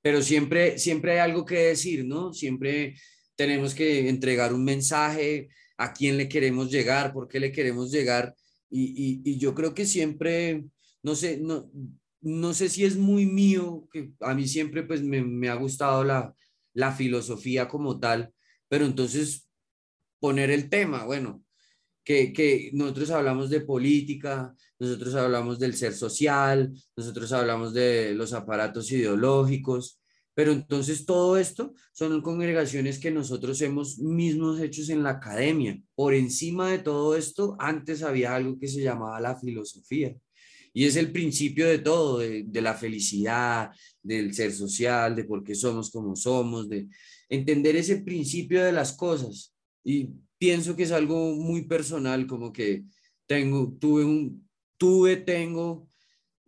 [0.00, 2.32] pero siempre, siempre hay algo que decir, ¿no?
[2.32, 2.96] Siempre
[3.36, 8.34] tenemos que entregar un mensaje, a quién le queremos llegar, por qué le queremos llegar,
[8.68, 10.64] y, y, y yo creo que siempre
[11.02, 11.70] no sé, no,
[12.22, 16.34] no sé si es muy mío, que a mí siempre pues me, ha gustado la,
[16.72, 18.32] la filosofía como tal,
[18.68, 19.48] pero entonces
[20.20, 21.44] poner el tema, bueno,
[22.04, 28.32] que, que, nosotros hablamos de política, nosotros hablamos del ser social, nosotros hablamos de los
[28.32, 30.00] aparatos ideológicos,
[30.34, 35.78] pero entonces todo esto son congregaciones que nosotros hemos mismos hechos en la academia.
[35.94, 40.16] Por encima de todo esto, antes había algo que se llamaba la filosofía.
[40.72, 43.70] Y es el principio de todo, de, de, la felicidad,
[44.02, 46.88] del ser social, de por qué somos como somos, de
[47.28, 49.54] entender ese principio de las cosas.
[49.84, 52.84] Y pienso que es algo muy personal, como que
[53.26, 55.88] tengo, tuve un, tuve, tengo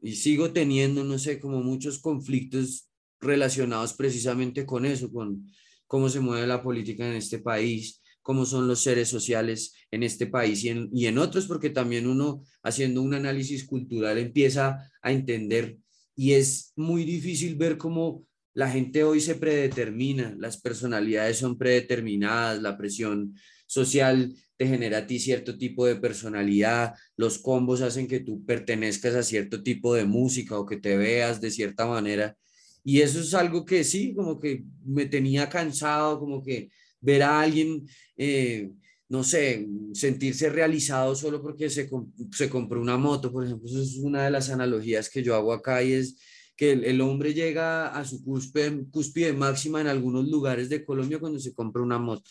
[0.03, 5.47] y sigo teniendo, no sé, como muchos conflictos relacionados precisamente con eso, con
[5.87, 10.27] cómo se mueve la política en este país, cómo son los seres sociales en este
[10.27, 10.71] país y
[11.07, 15.77] en, otros, porque también uno haciendo un análisis cultural empieza a entender
[16.17, 22.63] y es muy difícil ver cómo la gente hoy se predetermina, las personalidades son predeterminadas,
[22.63, 23.35] la presión
[23.67, 29.15] social te genera a ti cierto tipo de personalidad, los combos hacen que tú pertenezcas
[29.17, 32.39] a cierto tipo de música o que te veas de cierta manera.
[32.83, 36.71] Y eso es algo que sí, como que me tenía cansado, como que
[37.05, 37.87] ver a alguien,
[38.17, 38.71] eh,
[39.09, 41.89] no sé, sentirse realizado solo porque se,
[42.33, 45.53] se compró una moto, por ejemplo, eso es una de las analogías que yo hago
[45.53, 46.19] acá y es
[46.57, 51.53] que el, hombre llega a su cúspide, máxima en algunos lugares de Colombia cuando se
[51.53, 52.31] compra una moto.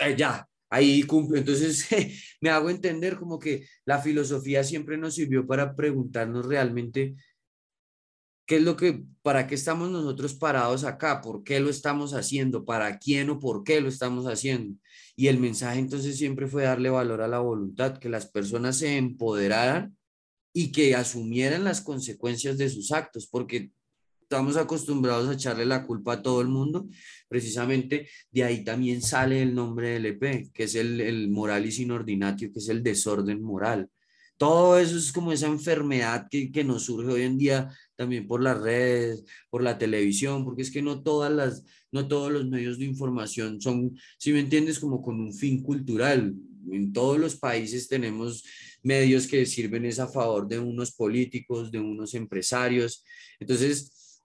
[0.00, 1.38] Eh, ya, ahí cumple.
[1.38, 1.86] Entonces,
[2.40, 7.14] me hago entender como que la filosofía siempre nos sirvió para preguntarnos realmente
[8.48, 12.64] qué es lo que, para qué estamos nosotros parados acá, por qué lo estamos haciendo,
[12.64, 14.74] para quién o por qué lo estamos haciendo.
[15.14, 18.96] Y el mensaje entonces siempre fue darle valor a la voluntad, que las personas se
[18.96, 19.94] empoderaran
[20.54, 23.70] y que asumieran las consecuencias de sus actos, porque
[24.22, 26.88] estamos acostumbrados a echarle la culpa a todo el mundo.
[27.28, 32.50] Precisamente de ahí también sale el nombre del EP, que es el, el moralis inordinatio,
[32.50, 33.90] que es el desorden moral.
[34.38, 38.42] Todo eso es como esa enfermedad que, que nos surge hoy en día también por
[38.42, 42.78] las redes, por la televisión, porque es que no todas las, no todos los medios
[42.78, 46.34] de información son, si me entiendes, como con un fin cultural.
[46.70, 48.44] En todos los países tenemos
[48.82, 53.04] medios que sirven es a favor de unos políticos, de unos empresarios.
[53.40, 54.22] Entonces,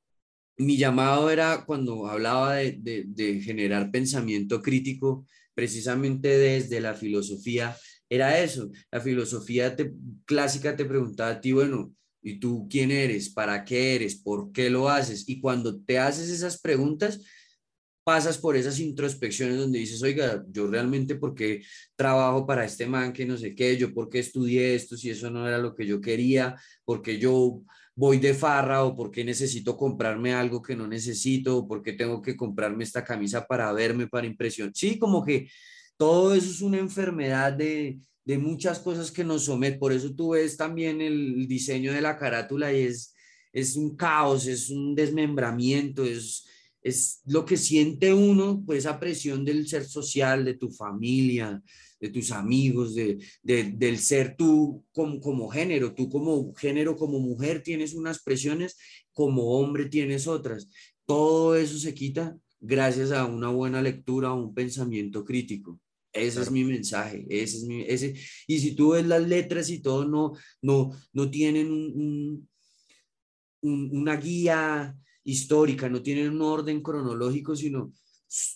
[0.57, 7.75] mi llamado era cuando hablaba de, generar pensamiento crítico, precisamente desde la filosofía,
[8.15, 8.69] era eso.
[8.91, 9.75] La filosofía
[10.25, 13.29] clásica te preguntaba a ti, bueno, ¿y tú quién eres?
[13.29, 14.15] ¿Para qué eres?
[14.15, 15.27] ¿Por qué lo haces?
[15.27, 17.21] Y cuando te haces esas preguntas,
[18.03, 21.63] pasas por esas introspecciones donde dices, oiga, yo realmente por qué
[21.95, 25.31] trabajo para este man que no sé qué, yo por qué estudié esto si eso
[25.31, 26.55] no era lo que yo quería,
[26.85, 27.63] porque yo
[27.95, 31.93] voy de farra o por qué necesito comprarme algo que no necesito o por qué
[31.93, 34.71] tengo que comprarme esta camisa para verme, para impresión.
[34.75, 35.47] Sí, como que
[35.97, 39.79] todo eso es una enfermedad de, de muchas cosas que nos someten.
[39.79, 43.13] Por eso tú ves también el diseño de la carátula y es,
[43.51, 46.47] es un caos, es un desmembramiento, es
[46.83, 51.63] es lo que siente uno, pues esa presión del ser social, de tu familia,
[51.99, 57.63] de tus amigos, de, del ser tú como, como género, tú como género, como mujer
[57.63, 58.77] tienes unas presiones,
[59.13, 60.67] como hombre tienes otras.
[61.05, 65.79] Todo eso se quita gracias a una buena lectura, a un pensamiento crítico.
[66.13, 68.13] Ese es mi mensaje, ese es mi, ese,
[68.45, 72.47] y si tú ves las letras y todo, no, no, no tienen un,
[73.61, 77.91] una guía histórica, no tienen un orden cronológico, sino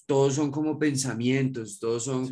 [0.05, 2.28] todos son como pensamientos, todos son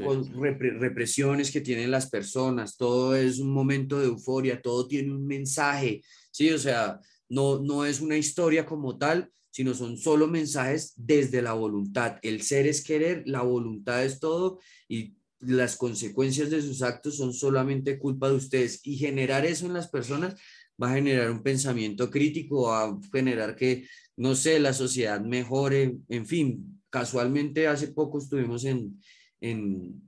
[0.79, 6.01] represiones que tienen las personas, todo es un momento de euforia, todo tiene un mensaje,
[6.31, 6.51] ¿sí?
[6.51, 6.99] O sea,
[7.29, 12.17] no, no es una historia como tal, sino son solo mensajes desde la voluntad.
[12.23, 17.33] El ser es querer, la voluntad es todo y las consecuencias de sus actos son
[17.33, 18.81] solamente culpa de ustedes.
[18.83, 20.35] Y generar eso en las personas
[20.81, 23.87] va a generar un pensamiento crítico, va a generar que
[24.17, 29.01] no sé, la sociedad mejore, en fin, casualmente hace poco estuvimos en,
[29.39, 30.01] en,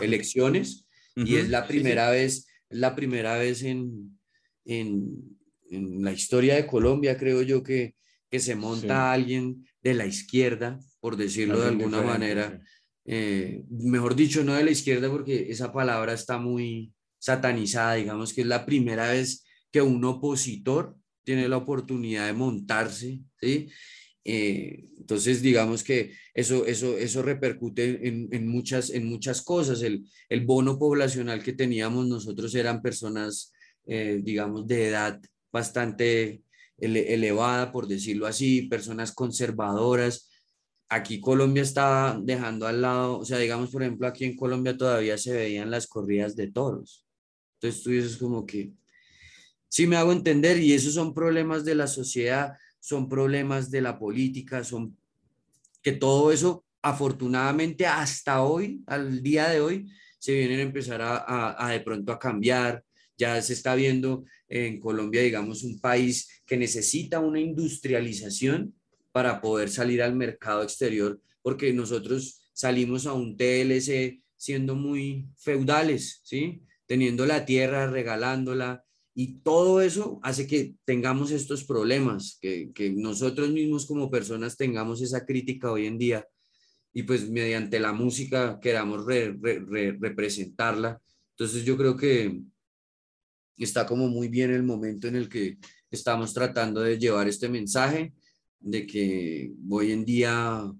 [0.00, 4.18] elecciones y es la primera vez, la primera vez en,
[4.64, 5.36] en,
[5.70, 7.94] la historia de Colombia, creo yo, que,
[8.30, 12.60] que se monta alguien de la izquierda, por decirlo de alguna manera.
[13.04, 18.40] Eh, mejor dicho, no de la izquierda porque esa palabra está muy satanizada, digamos que
[18.40, 23.68] es la primera vez que un opositor tiene la oportunidad de montarse, ¿sí?
[24.24, 29.82] Eh, entonces, digamos que eso, eso, eso repercute en, en, muchas, en muchas cosas.
[29.82, 33.52] El, el, bono poblacional que teníamos nosotros eran personas,
[33.86, 35.20] eh, digamos, de edad
[35.54, 36.42] bastante
[36.76, 40.28] elevada, por decirlo así, personas conservadoras.
[40.88, 45.16] Aquí Colombia está dejando al lado, o sea, digamos, por ejemplo, aquí en Colombia todavía
[45.16, 47.06] se veían las corridas de toros.
[47.54, 48.72] Entonces tú dices como que,
[49.74, 53.98] Sí me hago entender y esos son problemas de la sociedad, son problemas de la
[53.98, 54.96] política, son
[55.82, 59.90] que todo eso afortunadamente hasta hoy, al día de hoy,
[60.20, 62.84] se vienen a empezar a, a, de pronto a cambiar.
[63.24, 68.74] Ya se está viendo en Colombia, digamos, un país que necesita una industrialización
[69.12, 76.20] para poder salir al mercado exterior, porque nosotros salimos a un TLC siendo muy feudales,
[76.22, 76.60] ¿sí?
[76.86, 83.50] Teniendo la tierra, regalándola, y todo eso hace que tengamos estos problemas, que, que nosotros
[83.50, 86.28] mismos como personas tengamos esa crítica hoy en día
[86.92, 91.00] y pues mediante la música queramos representarla.
[91.30, 92.40] Entonces yo creo que
[93.62, 95.58] está como muy bien el momento en el que
[95.90, 98.12] estamos tratando de llevar este mensaje
[98.60, 100.72] de que hoy en día,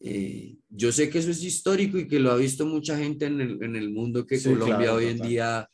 [0.00, 3.40] eh, yo sé que eso es histórico y que lo ha visto mucha gente en
[3.40, 5.68] el, en el mundo, que Colombia hoy en día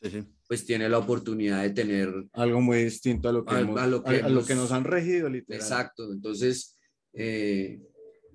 [0.47, 4.03] pues tiene la oportunidad de tener algo muy distinto a lo que, a, lo,
[4.45, 5.61] que nos han regido, literal.
[5.61, 6.75] Exacto, entonces
[7.13, 7.79] eh,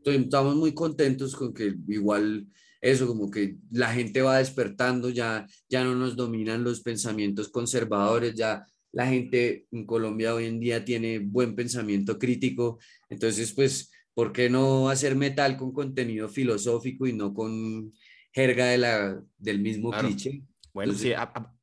[0.05, 2.47] estamos muy contentos con que igual
[2.85, 8.35] eso, como que la gente va despertando, ya, ya no nos dominan los pensamientos conservadores,
[8.35, 12.79] ya la gente en Colombia hoy en día tiene buen pensamiento crítico,
[13.09, 17.91] entonces pues, ¿por qué no hacer metal con contenido filosófico y no con
[18.33, 20.43] jerga de la, del mismo cliché?
[20.75, 21.15] Bueno, sí,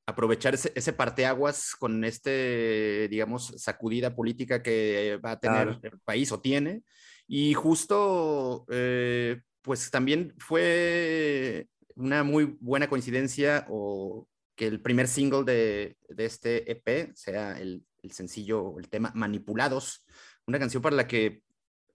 [0.08, 6.32] aprovechar ese, ese, parteaguas con este, digamos, sacudida política que va a tener el país
[6.32, 6.82] o tiene.
[7.28, 15.44] Y justo, eh, pues también fue una muy buena coincidencia o que el primer single
[15.44, 20.06] de, de este EP sea el, el, sencillo, el tema Manipulados,
[20.46, 21.42] una canción para la que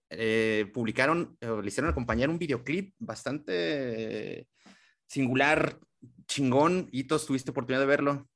[0.09, 4.47] eh, publicaron, o le hicieron acompañar un videoclip bastante
[5.05, 5.79] singular,
[6.27, 6.87] chingón.
[6.91, 8.29] Hitos, ¿tuviste oportunidad de verlo?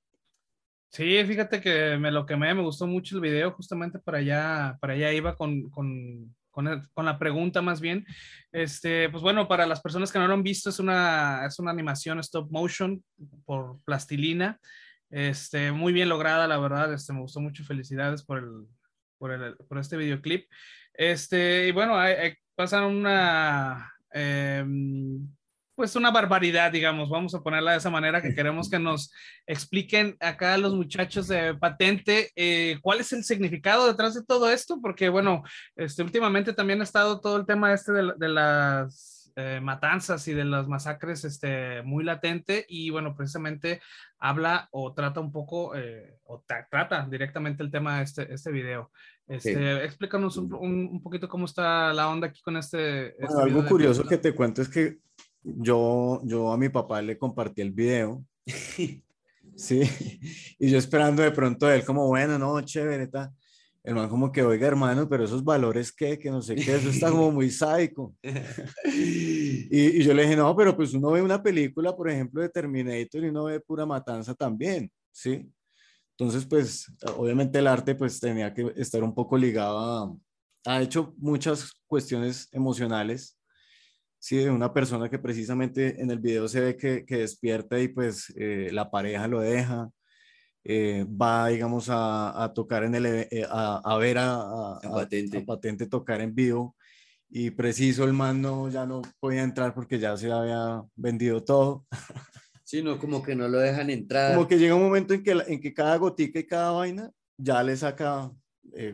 [0.89, 4.93] Sí, fíjate que me lo quemé, me gustó mucho el video, justamente para allá, para
[4.93, 8.05] allá iba con, con, con, con, la pregunta más bien.
[8.51, 11.71] Este, pues bueno, para las personas que no lo han visto, es una, es una
[11.71, 13.03] animación stop motion
[13.45, 14.59] por plastilina.
[15.09, 18.67] Este, muy bien lograda, la verdad, este, me gustó mucho, felicidades por, el,
[19.17, 20.47] por, el, por este videoclip.
[20.93, 23.91] Este, y bueno, hay, pasan una...
[24.13, 24.63] Eh,
[25.81, 29.11] pues una barbaridad, digamos, vamos a ponerla de esa manera que queremos que nos
[29.47, 34.79] expliquen acá los muchachos de patente eh, cuál es el significado detrás de todo esto,
[34.79, 35.41] porque bueno,
[35.75, 40.45] este, últimamente también ha estado todo el tema este de, las eh, matanzas y de
[40.45, 43.81] las masacres este, muy latente y bueno, precisamente
[44.19, 48.91] habla o trata un poco, eh, o trata directamente el tema de este, este video.
[49.27, 53.15] Este, Explícanos un, un, poquito cómo está la onda aquí con este...
[53.23, 54.99] este algo curioso que te cuento es que
[55.43, 58.23] yo, yo a mi papá le compartí el video.
[59.55, 59.81] Sí,
[60.59, 63.31] y yo esperando de pronto él como, bueno, no, chévere, está.
[63.83, 66.17] El man como que, oiga, hermano, pero esos valores, ¿qué?
[66.17, 68.15] Que no sé qué, eso está como muy sádico.
[68.85, 72.49] y, y, yo le dije, no, pero pues uno ve una película, por ejemplo, de
[72.49, 75.51] Terminator y uno ve pura matanza también, ¿sí?
[76.11, 80.15] Entonces, pues, obviamente el arte pues tenía que estar un poco ligado a...
[80.63, 83.40] Ha hecho muchas cuestiones emocionales
[84.21, 87.87] sí, de una persona que precisamente en el video se ve que, que despierta y
[87.87, 89.89] pues eh, la pareja lo deja,
[90.63, 95.41] eh, va, digamos, a, a, tocar en el, eh, a, a ver a, patente.
[95.41, 95.87] patente.
[95.87, 96.75] tocar en vivo
[97.29, 101.85] y preciso el man no, ya no podía entrar porque ya se había vendido todo.
[102.63, 104.33] Sí, no, como que no lo dejan entrar.
[104.33, 107.61] Como que llega un momento en que, en que cada gotica y cada vaina ya
[107.63, 108.31] le saca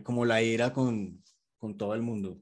[0.01, 1.23] como la ira con,
[1.59, 2.39] con todo el mundo.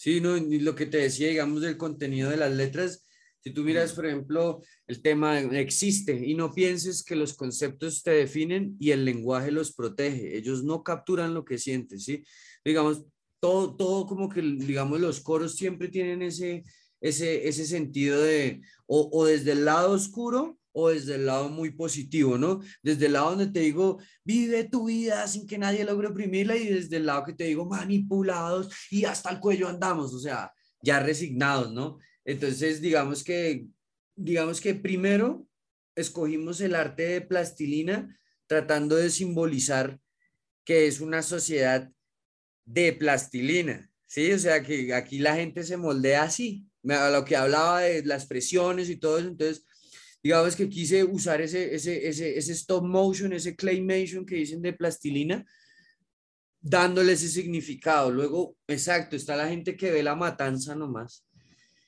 [0.00, 3.04] Sí, no, y lo que te decía, digamos, del contenido de las letras,
[3.44, 8.12] si tú miras, por ejemplo, el tema existe y no pienses que los conceptos te
[8.12, 10.38] definen y el lenguaje los protege.
[10.38, 12.24] Ellos no capturan lo que sientes, ¿sí?
[12.64, 13.04] Digamos,
[13.40, 16.64] todo, todo como que, digamos, los coros siempre tienen ese,
[17.02, 21.70] ese, ese sentido de, o, o desde el lado oscuro o desde el lado muy
[21.70, 22.60] positivo, ¿no?
[22.82, 26.68] Desde el lado donde te digo, vive tu vida sin que nadie logre oprimirla y
[26.68, 30.52] desde el lado que te digo, manipulados y hasta el cuello andamos, o sea,
[30.82, 31.98] ya resignados, ¿no?
[32.24, 33.66] Entonces, digamos que,
[34.14, 35.46] digamos que primero
[35.96, 38.16] escogimos el arte de plastilina
[38.46, 40.00] tratando de simbolizar
[40.64, 41.90] que es una sociedad
[42.64, 44.32] de plastilina, ¿sí?
[44.32, 48.26] O sea, que aquí la gente se moldea así, a lo que hablaba de las
[48.26, 49.66] presiones y todo eso, entonces
[50.22, 54.72] digamos que quise usar ese, ese, ese, ese stop motion, ese claymation que dicen de
[54.72, 55.44] plastilina,
[56.60, 58.10] dándole ese significado.
[58.10, 61.24] Luego, exacto, está la gente que ve la matanza nomás.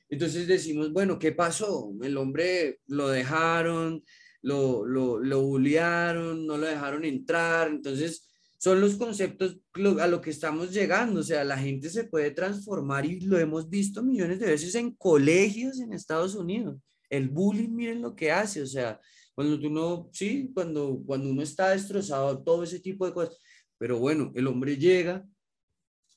[0.08, 1.92] Entonces decimos, bueno, ¿qué pasó?
[2.02, 4.02] El hombre lo dejaron,
[4.40, 7.68] lo, lo, lo bullearon, no lo dejaron entrar.
[7.68, 8.28] Entonces,
[8.58, 9.58] son los conceptos
[10.00, 11.20] a lo que estamos llegando.
[11.20, 14.94] O sea, la gente se puede transformar y lo hemos visto millones de veces en
[14.94, 16.76] colegios en Estados Unidos
[17.12, 18.98] el bullying, miren lo que hace, o sea,
[19.34, 23.38] cuando uno, sí, cuando, cuando uno está destrozado, todo ese tipo de cosas,
[23.76, 25.22] pero bueno, el hombre llega,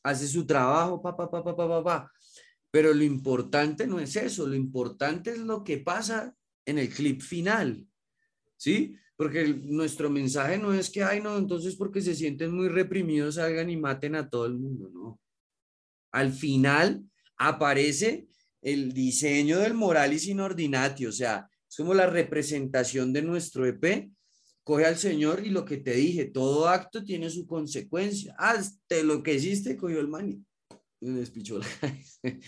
[0.03, 2.11] hace su trabajo, pa, pa, pa, pa, pa, pa, pa,
[2.71, 6.33] pero lo importante no es eso, lo importante es lo que pasa
[6.65, 7.85] en el clip final,
[8.55, 8.95] ¿sí?
[9.17, 13.69] Porque nuestro mensaje no es que, ay, no, entonces porque se sienten muy reprimidos salgan
[13.69, 15.19] y maten a todo el mundo, no.
[16.11, 17.03] Al final
[17.37, 18.29] aparece
[18.65, 24.09] el diseño del Moralis in Ordinati, o sea, es como la representación de nuestro EP
[24.63, 28.33] coge al Señor y lo que te dije, todo acto tiene su consecuencia.
[28.39, 30.25] Hasta lo que hiciste, cogió el la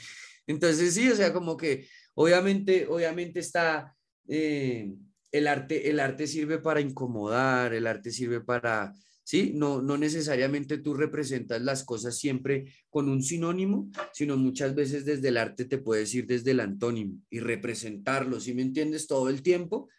[0.48, 3.96] Entonces sí, o sea, como que obviamente, obviamente está,
[4.28, 4.92] eh,
[5.32, 8.92] el, arte, el arte sirve para incomodar, el arte sirve para,
[9.28, 15.04] sí, no, no necesariamente tú representas las cosas siempre con un sinónimo, sino muchas veces
[15.04, 19.06] desde el arte te puedes ir desde el antónimo y representarlo, ¿sí me entiendes?
[19.06, 19.90] Todo el tiempo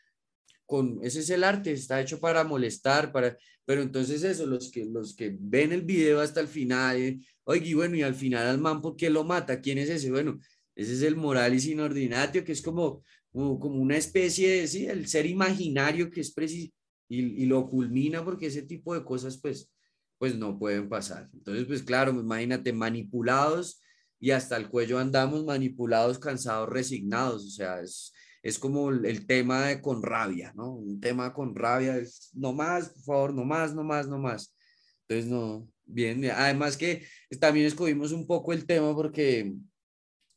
[0.65, 4.87] con, ese es el arte, está hecho para molestar, para, pero entonces eso, los que,
[4.87, 8.47] los que ven el video hasta el final, eh, oye, y bueno, y al final
[8.47, 9.61] al man, ¿por qué lo mata?
[9.61, 10.11] ¿Quién es ese?
[10.11, 10.41] Bueno,
[10.75, 15.27] ese es el Moralis Inordinatio, que es como, como, una especie de, sí, el ser
[15.27, 16.73] imaginario que es preciso,
[17.09, 19.73] y, y, lo culmina porque ese tipo de cosas, pues,
[20.19, 21.29] pues no pueden pasar.
[21.33, 23.81] Entonces, pues claro, imagínate, manipulados
[24.21, 29.67] y hasta el cuello andamos manipulados, cansados, resignados, o sea, es es como el, tema
[29.67, 30.75] de con rabia, ¿no?
[30.75, 34.55] Un tema con rabia es no más, por favor, no más, no más, no más.
[35.07, 37.07] Entonces, no, bien, además que
[37.41, 39.55] también escogimos un poco el tema porque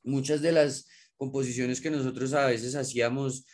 [0.03, 3.45] muchas de las composiciones que nosotros a veces hacíamos,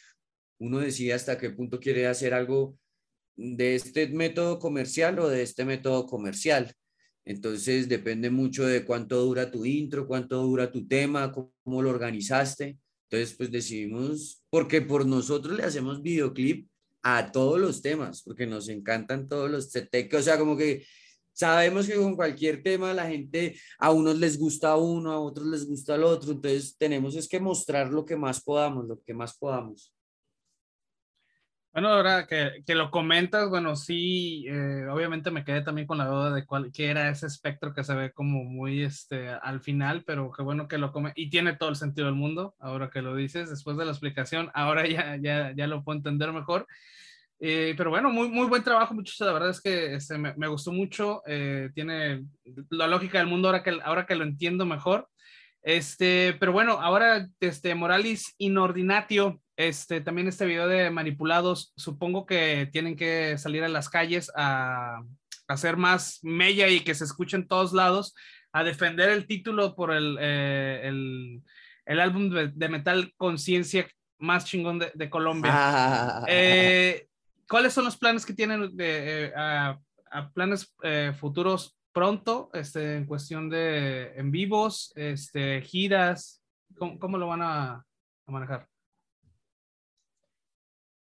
[0.59, 2.77] uno decía hasta qué punto quiere hacer algo
[3.37, 6.73] de este método comercial o de este método comercial.
[7.23, 12.77] Entonces depende mucho de cuánto dura tu intro, cuánto dura tu tema, cómo lo organizaste.
[13.09, 16.67] Entonces, pues decidimos, porque por nosotros le hacemos videoclip
[17.03, 20.85] a todos los temas, porque nos encantan todos los o sea, como que
[21.31, 25.65] sabemos que con cualquier tema la gente, a unos les gusta uno, a otros les
[25.65, 29.37] gusta el otro, entonces tenemos es que mostrar lo que más podamos, lo que más
[29.37, 29.93] podamos.
[31.77, 36.07] Bueno, ahora que, que, lo comentas, bueno, sí, eh, obviamente me quedé también con la
[36.07, 40.03] duda de cuál qué era ese espectro que se ve como muy este, al final,
[40.03, 43.03] pero qué bueno que lo come y tiene todo el sentido del mundo, ahora que
[43.03, 46.65] lo dices, después de la explicación, ahora ya, ya, ya lo puedo entender mejor.
[47.39, 49.27] Eh, pero bueno, muy, muy buen trabajo, muchachos.
[49.27, 51.21] La verdad es que este, me, me, gustó mucho.
[51.27, 52.25] Eh, tiene
[52.71, 55.07] la lógica del mundo ahora que, ahora que lo entiendo mejor.
[55.67, 62.69] Este, pero bueno, ahora este Moralis Inordinatio, este también este video de manipulados, supongo que
[62.71, 65.01] tienen que salir a las calles a,
[65.49, 68.15] hacer más mella y que se escuche en todos lados,
[68.53, 71.43] a defender el título por el, eh, el,
[71.85, 73.89] el, álbum de, metal Conciencia
[74.19, 75.51] más chingón de, Colombia.
[75.53, 76.25] Ah.
[76.29, 77.07] Eh,
[77.45, 79.77] ¿Cuáles son los planes que tienen de, eh, a,
[80.33, 80.73] planes
[81.19, 86.43] futuros pronto, este, en cuestión de en vivos, este, giras,
[86.77, 87.83] ¿cómo, lo van a,
[88.27, 88.67] manejar?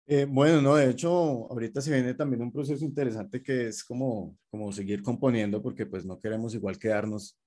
[0.06, 1.10] Eh, bueno, no, de hecho,
[1.50, 6.04] ahorita se viene también un proceso interesante que es como, como seguir componiendo, porque pues
[6.04, 7.40] no queremos igual quedarnos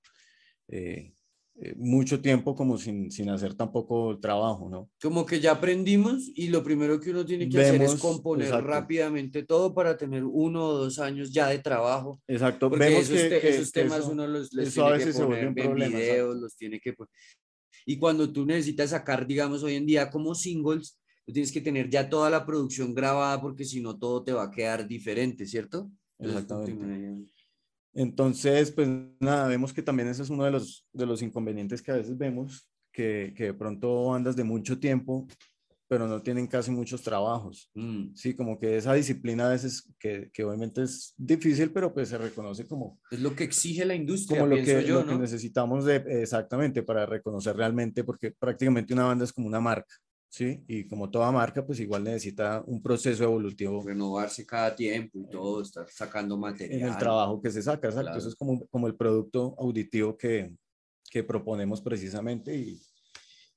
[0.66, 1.14] eh,
[1.58, 4.90] eh, mucho tiempo como sin, sin hacer tampoco el trabajo, ¿no?
[5.00, 9.42] Como que ya aprendimos y lo primero que uno tiene que hacer es componer rápidamente
[9.42, 12.20] todo para tener uno o dos años ya de trabajo.
[12.28, 16.78] Exacto, vemos que, esos temas uno los les tiene que poner en videos, los tiene
[16.78, 16.94] que
[17.86, 21.88] Y cuando tú necesitas sacar, digamos, hoy en día como singles, tú tienes que tener
[21.88, 25.90] ya toda la producción grabada porque si no todo te va a quedar diferente, ¿cierto?
[26.18, 26.72] Exactamente.
[26.72, 27.35] Entonces,
[28.74, 28.88] pues
[29.20, 32.16] nada, vemos que también ese es uno de los, de los inconvenientes que a veces
[32.16, 35.26] vemos, que, que de pronto andas de mucho tiempo,
[35.88, 37.70] pero no tienen casi muchos trabajos.
[37.74, 38.14] Mm.
[38.14, 42.18] Sí, como que esa disciplina a veces, que, que, obviamente es difícil, pero pues se
[42.18, 43.00] reconoce como...
[43.10, 46.82] Es lo que exige la industria, como lo, que, yo, lo que necesitamos de, exactamente
[46.82, 49.94] para reconocer realmente, porque prácticamente una banda es como una marca.
[50.36, 50.62] ¿Sí?
[50.68, 53.82] Y como toda marca, pues igual necesita un proceso evolutivo.
[53.82, 56.78] Renovarse cada tiempo y todo, estar sacando material.
[56.78, 58.18] En el trabajo que se saca, exacto.
[58.18, 60.52] Eso es como, como el producto auditivo que,
[61.10, 62.78] que proponemos precisamente y,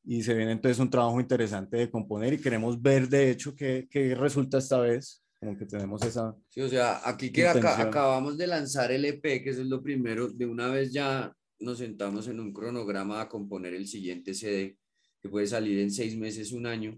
[0.05, 3.85] y, se viene entonces un trabajo interesante de componer y queremos ver de hecho qué,
[3.91, 5.21] qué resulta esta vez.
[5.41, 6.33] Como que tenemos esa.
[6.47, 10.29] Sí, o sea, aquí que acabamos de lanzar el EP, que eso es lo primero,
[10.29, 14.77] de una vez ya nos sentamos en un cronograma a componer el siguiente CD
[15.21, 16.97] que puede salir en seis meses, un año.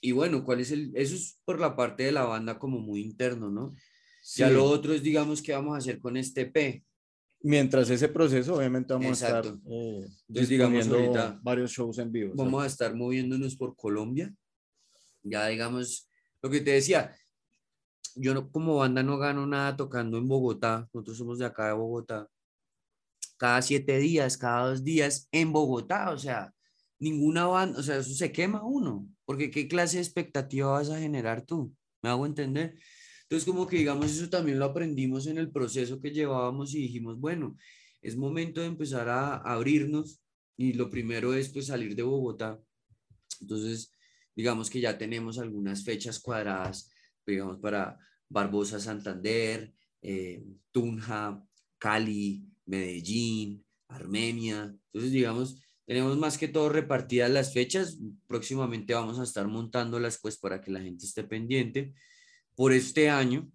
[0.00, 0.92] Y bueno, ¿cuál es el?
[0.94, 3.74] Eso es por la parte de la banda como muy interno, ¿no?
[4.36, 6.84] Ya lo otro es, digamos, qué vamos a hacer con este P.
[7.42, 12.32] Mientras ese proceso, obviamente vamos a estar eh, digamos, ahorita varios shows en vivo.
[12.34, 14.34] Vamos a estar moviéndonos por Colombia.
[15.22, 16.08] Ya, digamos,
[16.42, 17.16] lo que te decía,
[18.14, 20.88] yo no, como banda no gano nada tocando en Bogotá.
[20.92, 22.28] Nosotros somos de acá de Bogotá.
[23.38, 26.10] Cada siete días, cada dos días en Bogotá.
[26.10, 26.52] O sea,
[27.00, 31.00] ninguna banda, o sea, eso se quema uno, porque qué clase de expectativa vas a
[31.00, 32.76] generar tú, ¿me hago entender?
[33.22, 37.18] Entonces, como que digamos, eso también lo aprendimos en el proceso que llevábamos y dijimos,
[37.18, 37.56] bueno,
[38.02, 40.20] es momento de empezar a abrirnos
[40.56, 42.60] y lo primero es pues salir de Bogotá.
[43.40, 43.92] Entonces,
[44.36, 46.90] digamos que ya tenemos algunas fechas cuadradas,
[47.26, 47.98] digamos, para,
[48.30, 51.44] Barbosa Santander, eh, Tunja,
[51.78, 54.72] Cali, Medellín, Armenia.
[54.86, 55.60] Entonces, digamos,
[55.90, 57.98] tenemos más que todo repartidas las fechas.
[58.28, 61.94] Próximamente vamos a estar montándolas pues para que la gente esté pendiente.
[62.54, 63.50] Por este año,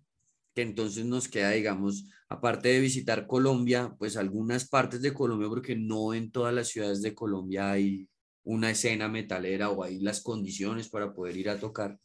[0.53, 5.77] que entonces nos queda, digamos, aparte de visitar Colombia, pues algunas partes de Colombia, porque
[5.77, 8.09] no en todas las ciudades de Colombia hay
[8.43, 11.97] una escena metalera o hay las condiciones para poder ir a tocar.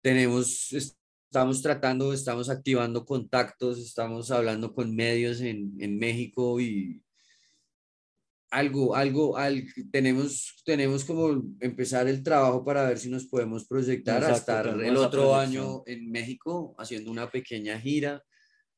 [0.00, 7.02] Tenemos, estamos tratando, estamos activando contactos, estamos hablando con medios en, en México y
[8.54, 14.22] algo, algo, al, tenemos, tenemos como empezar el trabajo para ver si nos podemos proyectar
[14.24, 18.22] a estar el otro año en México haciendo una pequeña gira,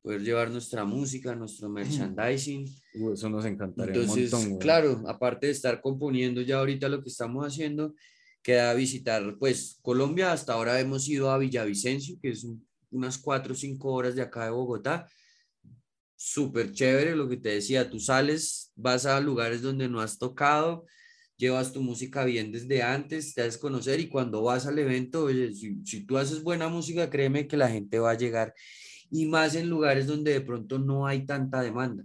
[0.00, 2.66] poder llevar nuestra música, nuestro merchandising.
[3.12, 7.10] eso nos encantaría Entonces, un montón, claro, aparte de estar componiendo ya ahorita lo que
[7.10, 7.94] estamos haciendo,
[8.42, 10.32] queda visitar, pues, Colombia.
[10.32, 12.46] Hasta ahora hemos ido a Villavicencio, que es
[12.90, 15.06] unas cuatro o cinco horas de acá de Bogotá
[16.16, 20.86] súper chévere lo que te decía, tú sales, vas a lugares donde no has tocado,
[21.36, 25.52] llevas tu música bien desde antes, te haces conocer y cuando vas al evento, oye,
[25.55, 28.55] si, si, tú haces buena música, créeme que la gente va a llegar
[29.10, 32.05] y más en lugares donde de pronto no hay tanta demanda.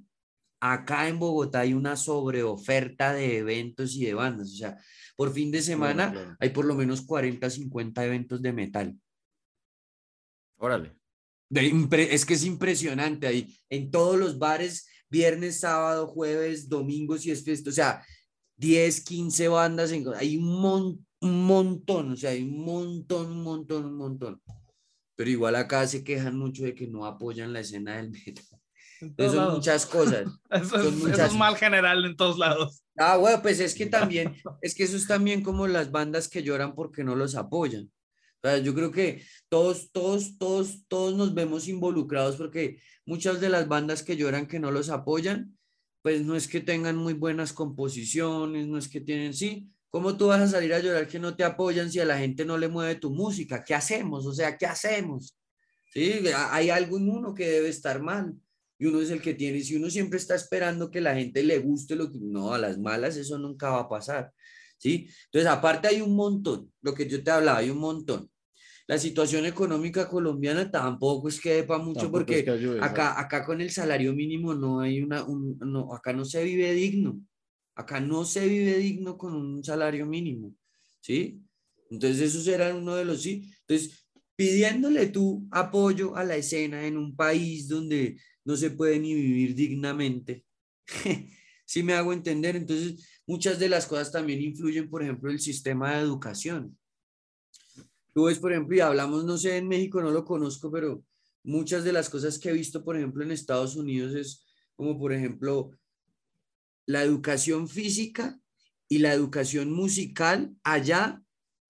[0.60, 4.78] Acá en Bogotá hay una sobreoferta de eventos y de bandas, o sea,
[5.16, 8.96] por fin de semana hay por lo menos 40, 50 eventos de metal.
[10.58, 11.01] Órale
[11.54, 13.56] es que es impresionante ahí.
[13.70, 17.70] En todos los bares, viernes, sábado, jueves, domingos y es fiesta.
[17.70, 18.06] O sea,
[18.58, 19.92] 10, 15 bandas.
[19.92, 24.42] hay un, un montón, o sea, hay un montón, un montón, un montón.
[25.16, 28.46] Pero igual acá se quejan mucho de que no apoyan la escena del metal.
[29.32, 30.28] son muchas cosas.
[30.50, 32.84] eso, es, mal general en todos lados.
[32.98, 36.44] Ah, bueno, pues es que también, es que eso es también como las bandas que
[36.44, 37.92] lloran porque no los apoyan
[38.64, 44.04] yo creo que todos, todos, todos, todos nos vemos involucrados porque muchas de las bandas
[44.04, 45.58] que lloran que no los apoyan,
[46.02, 50.28] pues no es que tengan muy buenas composiciones, no es que tienen, sí, ¿cómo tú
[50.28, 52.68] vas a salir a llorar que no te apoyan si a la gente no le
[52.68, 53.64] mueve tu música?
[53.64, 54.26] ¿Qué hacemos?
[54.26, 55.38] O sea, ¿qué hacemos?
[55.94, 58.34] Sí, hay algo en uno que debe estar mal
[58.80, 61.60] y uno es el que tiene, si uno siempre está esperando que la gente le
[61.60, 64.34] guste lo que, no, a las malas eso nunca va a pasar.
[64.82, 65.08] ¿Sí?
[65.26, 68.32] Entonces, aparte hay un montón, lo que yo te hablaba, hay un montón
[68.92, 72.46] la situación económica colombiana tampoco es que para mucho porque
[72.82, 75.26] acá, acá con el salario mínimo no hay una,
[75.60, 77.22] no, acá no se vive digno,
[77.74, 80.54] acá no se vive digno con un salario mínimo,
[81.00, 81.42] ¿sí?
[81.90, 83.50] Entonces eso será uno de los sí.
[83.62, 84.06] Entonces,
[84.36, 89.56] pidiéndole tu apoyo a la escena en un país donde no se puede ni vivir
[89.56, 90.44] dignamente,
[91.66, 95.94] si me hago entender, entonces muchas de las cosas también influyen, por ejemplo, el sistema
[95.94, 96.78] de educación.
[98.14, 101.04] Tú ves, por ejemplo, y hablamos, no sé, en México no lo conozco, pero
[101.44, 104.46] muchas de las cosas que he visto, por ejemplo, en Estados Unidos es
[104.76, 105.72] como, por ejemplo,
[106.86, 108.40] la educación física
[108.90, 111.22] y la educación musical allá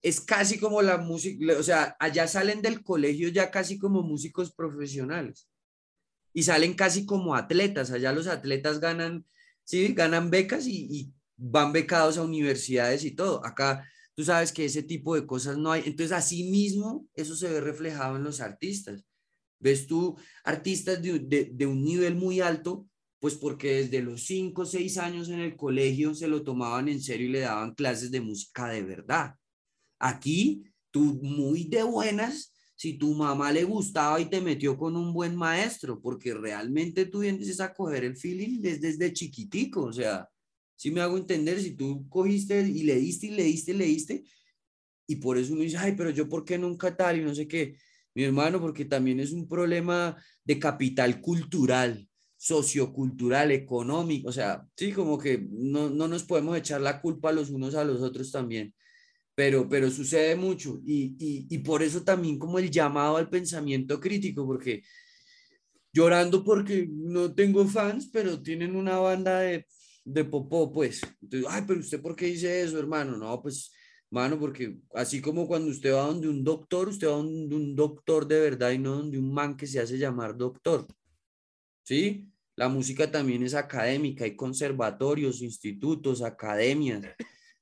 [0.02, 4.52] es casi como la música, o sea, allá salen del colegio ya casi como músicos
[4.52, 5.48] profesionales
[6.34, 7.92] y salen casi como atletas.
[7.92, 9.24] Allá los atletas ganan,
[9.62, 13.44] sí, ganan becas y, y van becados a universidades y todo.
[13.44, 15.82] Acá tú sabes que ese tipo de cosas no hay.
[15.86, 19.04] Entonces, así mismo, eso se ve reflejado en los artistas.
[19.58, 22.88] Ves tú artistas de, de, un nivel muy alto,
[23.20, 27.00] pues porque desde los 5 o 6 años en el colegio se lo tomaban en
[27.00, 29.36] serio y le daban clases de música de verdad.
[30.00, 35.12] Aquí, tú muy de buenas, si tu mamá le gustaba y te metió con un
[35.12, 40.28] buen maestro, porque realmente tú vienes a coger el feeling desde, desde chiquitico, o sea,
[40.76, 43.84] si me hago entender, si tú cogiste y le diste y le diste y le
[43.84, 44.24] diste,
[45.06, 47.46] y por eso uno dice, ay, pero yo por qué nunca tal y no sé
[47.46, 47.76] qué.
[48.14, 54.92] Mi hermano, porque también es un problema de capital cultural, sociocultural, económico, o sea, sí,
[54.92, 58.74] como que no, no nos podemos echar la culpa los unos a los otros también,
[59.34, 64.00] pero, pero sucede mucho y, y, y por eso también como el llamado al pensamiento
[64.00, 64.82] crítico, porque
[65.92, 69.66] llorando porque no tengo fans, pero tienen una banda de
[70.04, 71.00] de popó, pues.
[71.20, 73.16] Entonces, ay, pero usted, ¿por qué dice eso, hermano?
[73.16, 73.72] No, pues,
[74.10, 78.26] mano, porque así como cuando usted va donde un doctor, usted va donde un doctor
[78.26, 80.86] de verdad y no donde un man que se hace llamar doctor.
[81.84, 82.28] ¿Sí?
[82.56, 87.02] La música también es académica, hay conservatorios, institutos, academias.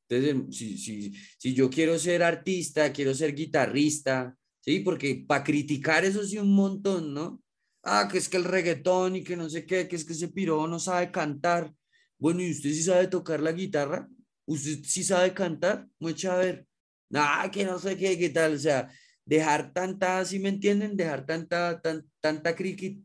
[0.08, 4.80] Entonces, si, si, si yo quiero ser artista, quiero ser guitarrista, ¿sí?
[4.80, 7.42] Porque para criticar eso sí un montón, ¿no?
[7.82, 10.28] Ah, que es que el reggaetón y que no sé qué, que es que ese
[10.28, 11.72] piro no sabe cantar.
[12.20, 14.08] Bueno, ¿y usted sí sabe tocar la guitarra?
[14.46, 15.88] ¿Usted sí sabe cantar?
[15.98, 16.66] Mucha a ver.
[17.08, 18.54] Nada, que no sé qué, qué tal.
[18.54, 18.88] O sea,
[19.24, 23.00] dejar tanta, si me entienden, dejar tanta, tan, tanta crítica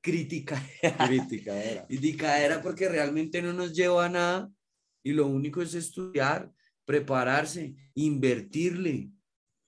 [0.00, 0.62] crítica.
[1.06, 2.62] Crítica era.
[2.62, 4.50] porque realmente no nos lleva a nada
[5.02, 6.52] y lo único es estudiar,
[6.84, 9.10] prepararse, invertirle.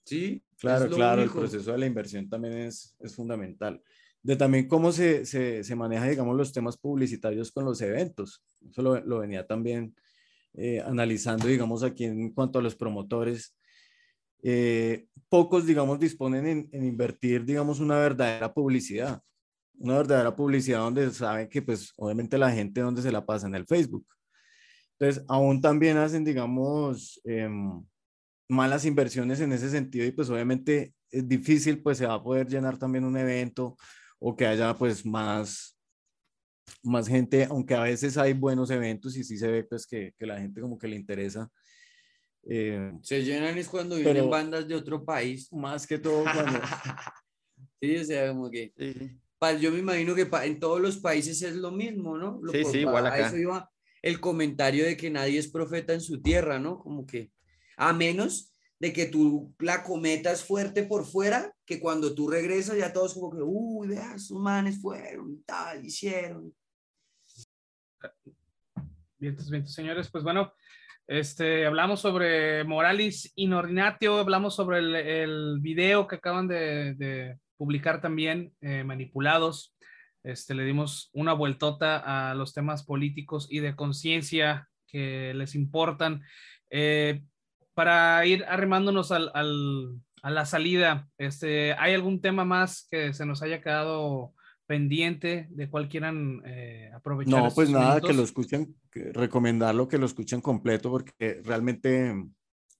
[0.05, 0.43] ¿Sí?
[0.59, 3.83] Claro, claro, el proceso de la inversión también es, es fundamental.
[4.23, 8.45] De también cómo se, se, se, maneja, digamos, los temas publicitarios con los eventos.
[8.69, 9.95] Eso lo, lo venía también
[10.55, 13.57] eh, analizando, digamos, aquí en cuanto a los promotores.
[14.43, 19.23] Eh, pocos, digamos, disponen en, en, invertir, digamos, una verdadera publicidad.
[19.79, 23.55] Una verdadera publicidad donde saben que, pues, obviamente la gente donde se la pasa en
[23.55, 24.07] el Facebook.
[24.99, 27.83] Entonces, aún también hacen, digamos, em,
[28.51, 32.49] malas inversiones en ese sentido y pues obviamente es difícil, pues se va a poder
[32.49, 33.77] llenar también un evento
[34.21, 35.77] o que haya pues más,
[36.83, 40.27] más gente, aunque a veces hay buenos eventos y sí se ve pues que, que
[40.27, 41.51] la gente como que le interesa.
[42.45, 45.53] Eh, se llenan es cuando vienen bandas de otro país.
[45.53, 46.61] Más que todo cuando...
[47.81, 48.73] sí, o sea, como que...
[49.59, 52.41] Yo me imagino que en todos los países es lo mismo, ¿no?
[52.53, 53.29] sí, sí, igual acá.
[53.29, 53.71] eso iba
[54.03, 56.79] el comentario de que nadie es profeta en su tierra, ¿no?
[56.79, 57.33] Como que
[57.77, 58.50] a menos
[58.81, 63.31] de que tú la cometas fuerte por fuera, que cuando tú regresas ya todos como
[63.31, 66.53] que, uy, vea, sus manes fueron y tal, hicieron.
[69.19, 70.55] Bien, bien, señores, pues bueno,
[71.07, 78.01] este, hablamos sobre Moralis Inordinatio, hablamos sobre el, el video que acaban de, de publicar
[78.01, 79.77] también, eh, Manipulados.
[80.23, 86.23] Este, le dimos una vueltota a los temas políticos y de conciencia que les importan.
[86.71, 87.23] Eh,
[87.81, 93.41] para ir arrimándonos al, a la salida, este, ¿hay algún tema más que se nos
[93.41, 94.35] haya quedado
[94.67, 97.43] pendiente de cual quieran eh, aprovechar?
[97.43, 102.15] No, pues nada, que lo escuchen, recomendarlo que lo escuchen completo porque realmente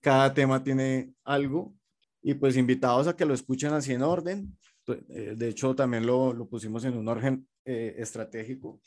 [0.01, 1.73] cada tema tiene algo
[2.21, 4.55] y pues invitados a que lo escuchen así en orden.
[4.85, 8.79] Pues, eh, de hecho, también lo, lo pusimos en un orden eh, estratégico.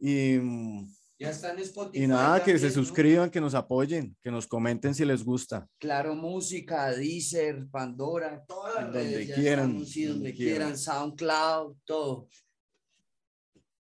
[0.00, 0.84] Y mm,
[1.20, 2.04] ya está en Spotify.
[2.04, 5.68] Y nada, que se suscriban, que nos apoyen, que nos comenten si les gusta.
[5.78, 9.84] Claro, música, Deezer, Pandora, todas las donde quieran.
[9.84, 10.78] donde, quieran.
[10.78, 12.28] SoundCloud, todo.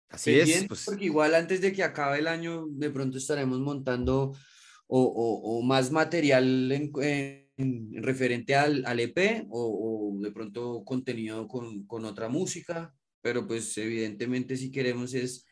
[0.09, 0.67] Así es.
[0.67, 0.83] Pues...
[0.83, 4.35] Porque igual antes de que acabe el año, de pronto estaremos montando
[4.87, 6.91] o, o, o más material en,
[7.55, 12.93] en, referente al, al EP o, o, de pronto contenido con, con otra música.
[13.21, 15.45] Pero pues evidentemente si queremos es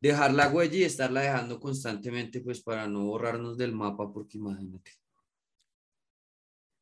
[0.00, 4.92] dejar la huella y estarla dejando constantemente, pues para no borrarnos del mapa, porque imagínate.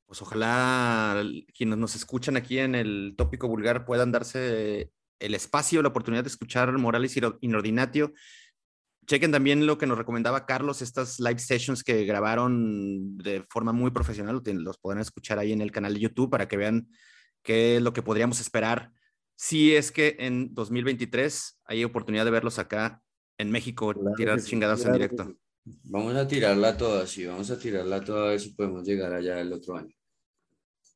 [0.06, 1.24] Pues ojalá
[1.54, 6.28] quienes nos escuchan aquí en el tópico vulgar puedan darse el espacio, la oportunidad de
[6.28, 8.12] escuchar Morales Inordinatio.
[9.06, 13.90] Chequen también lo que nos recomendaba Carlos, estas live sessions que grabaron de forma muy
[13.90, 16.88] profesional, los podrán escuchar ahí en el canal de YouTube para que vean
[17.42, 18.92] qué es lo que podríamos esperar
[19.36, 23.02] si es que en 2023 hay oportunidad de verlos acá
[23.38, 25.36] en México, tirar chingadas en directo.
[25.64, 29.40] Vamos a tirarla toda, sí, vamos a tirarla toda a ver si podemos llegar allá
[29.40, 29.94] el otro año.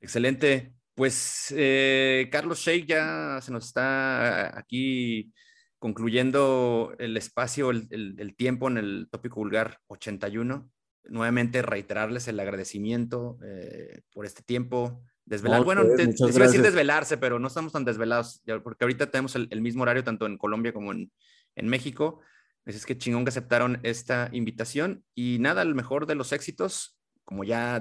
[0.01, 0.74] Excelente.
[0.94, 5.32] Pues eh, Carlos Sheik ya se nos está aquí
[5.78, 10.69] concluyendo el espacio, el, el, tiempo en el tópico vulgar 81.
[11.05, 17.39] Nuevamente reiterarles el agradecimiento eh, por este tiempo, Desvelar, bueno, te, iba decir desvelarse, pero
[17.39, 20.90] no estamos tan desvelados, porque ahorita tenemos el, el mismo horario tanto en Colombia como
[20.93, 21.12] en,
[21.59, 22.20] en México.
[22.64, 26.98] Pues es que chingón que aceptaron esta invitación y nada, el mejor de los éxitos,
[27.24, 27.80] como ya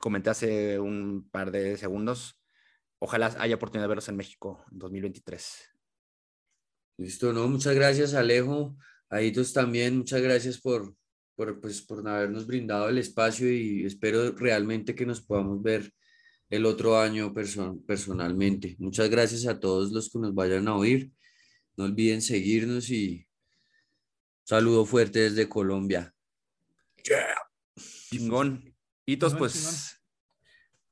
[0.00, 2.40] comenté hace un par de segundos,
[2.98, 5.70] ojalá haya oportunidad de verlos en México en 2023.
[6.98, 8.76] Listo, no, muchas gracias Alejo,
[9.10, 10.94] a Aitos también, muchas gracias por,
[11.34, 15.92] por, pues, por habernos brindado el espacio y espero realmente que nos podamos ver
[16.50, 18.76] el otro año personalmente.
[18.78, 21.10] Muchas gracias a todos los que nos vayan a oír.
[21.76, 23.26] No olviden seguirnos y
[24.44, 26.14] saludo fuerte desde Colombia.
[27.04, 27.34] Yeah.
[28.10, 28.74] Chingón.
[29.06, 30.00] Hitos, pues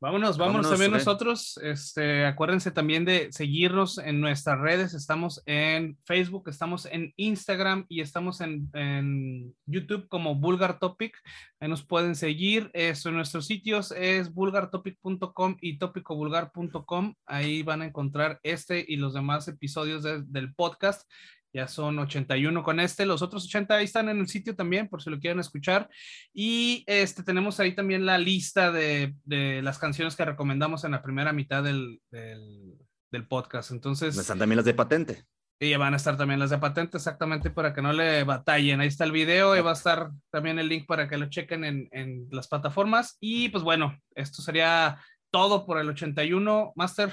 [0.03, 1.61] Vámonos, vámonos, también nosotros.
[1.62, 4.95] Este, acuérdense también de seguirnos en nuestras redes.
[4.95, 11.16] Estamos en Facebook, estamos en Instagram y estamos en, en YouTube como Vulgar Topic.
[11.61, 12.69] Ahí nos pueden seguir.
[12.74, 17.15] Esto en nuestros sitios es vulgartopic.com y topicovulgar.com.
[17.24, 21.09] Ahí van a encontrar este y los demás episodios del podcast.
[21.55, 23.05] Ya son 81 con este.
[23.05, 25.89] Los otros 80 ahí están en el sitio también, por si lo quieren escuchar.
[26.33, 31.03] Y este, tenemos ahí también la lista de, de las canciones que recomendamos en la
[31.03, 32.79] primera mitad del, del,
[33.11, 33.70] del podcast.
[33.70, 34.16] Entonces.
[34.16, 35.24] Están también las de patente.
[35.61, 38.81] Y van a estar también las de patente, exactamente para que no le batallen.
[38.81, 41.65] Ahí está el video y va a estar también el link para que lo chequen
[41.65, 43.16] en, en las plataformas.
[43.20, 44.99] Y pues bueno, esto sería
[45.31, 46.73] todo por el 81.
[46.74, 47.12] Master.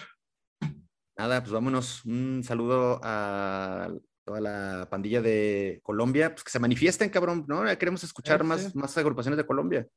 [1.15, 2.03] Nada, pues vámonos.
[2.05, 3.89] Un saludo a
[4.29, 7.63] toda la pandilla de Colombia, pues que se manifiesten, cabrón, ¿no?
[7.79, 9.87] Queremos escuchar más, más agrupaciones de Colombia.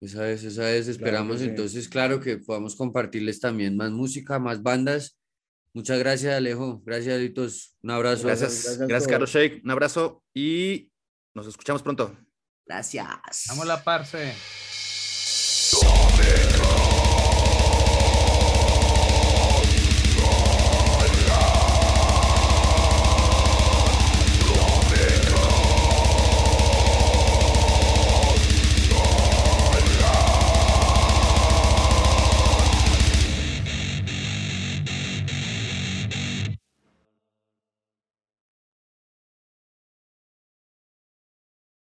[0.00, 0.86] Esa es, esa es.
[0.86, 5.18] Esperamos entonces, claro, que podamos compartirles también más música, más bandas.
[5.74, 6.80] Muchas gracias, Alejo.
[6.86, 7.76] Gracias, Alitos.
[7.82, 8.28] Un abrazo.
[8.28, 9.64] Gracias, gracias, Carlos Shake.
[9.64, 10.92] Un abrazo y
[11.34, 12.16] nos escuchamos pronto.
[12.64, 13.46] Gracias.
[13.48, 14.32] Vamos a la parce.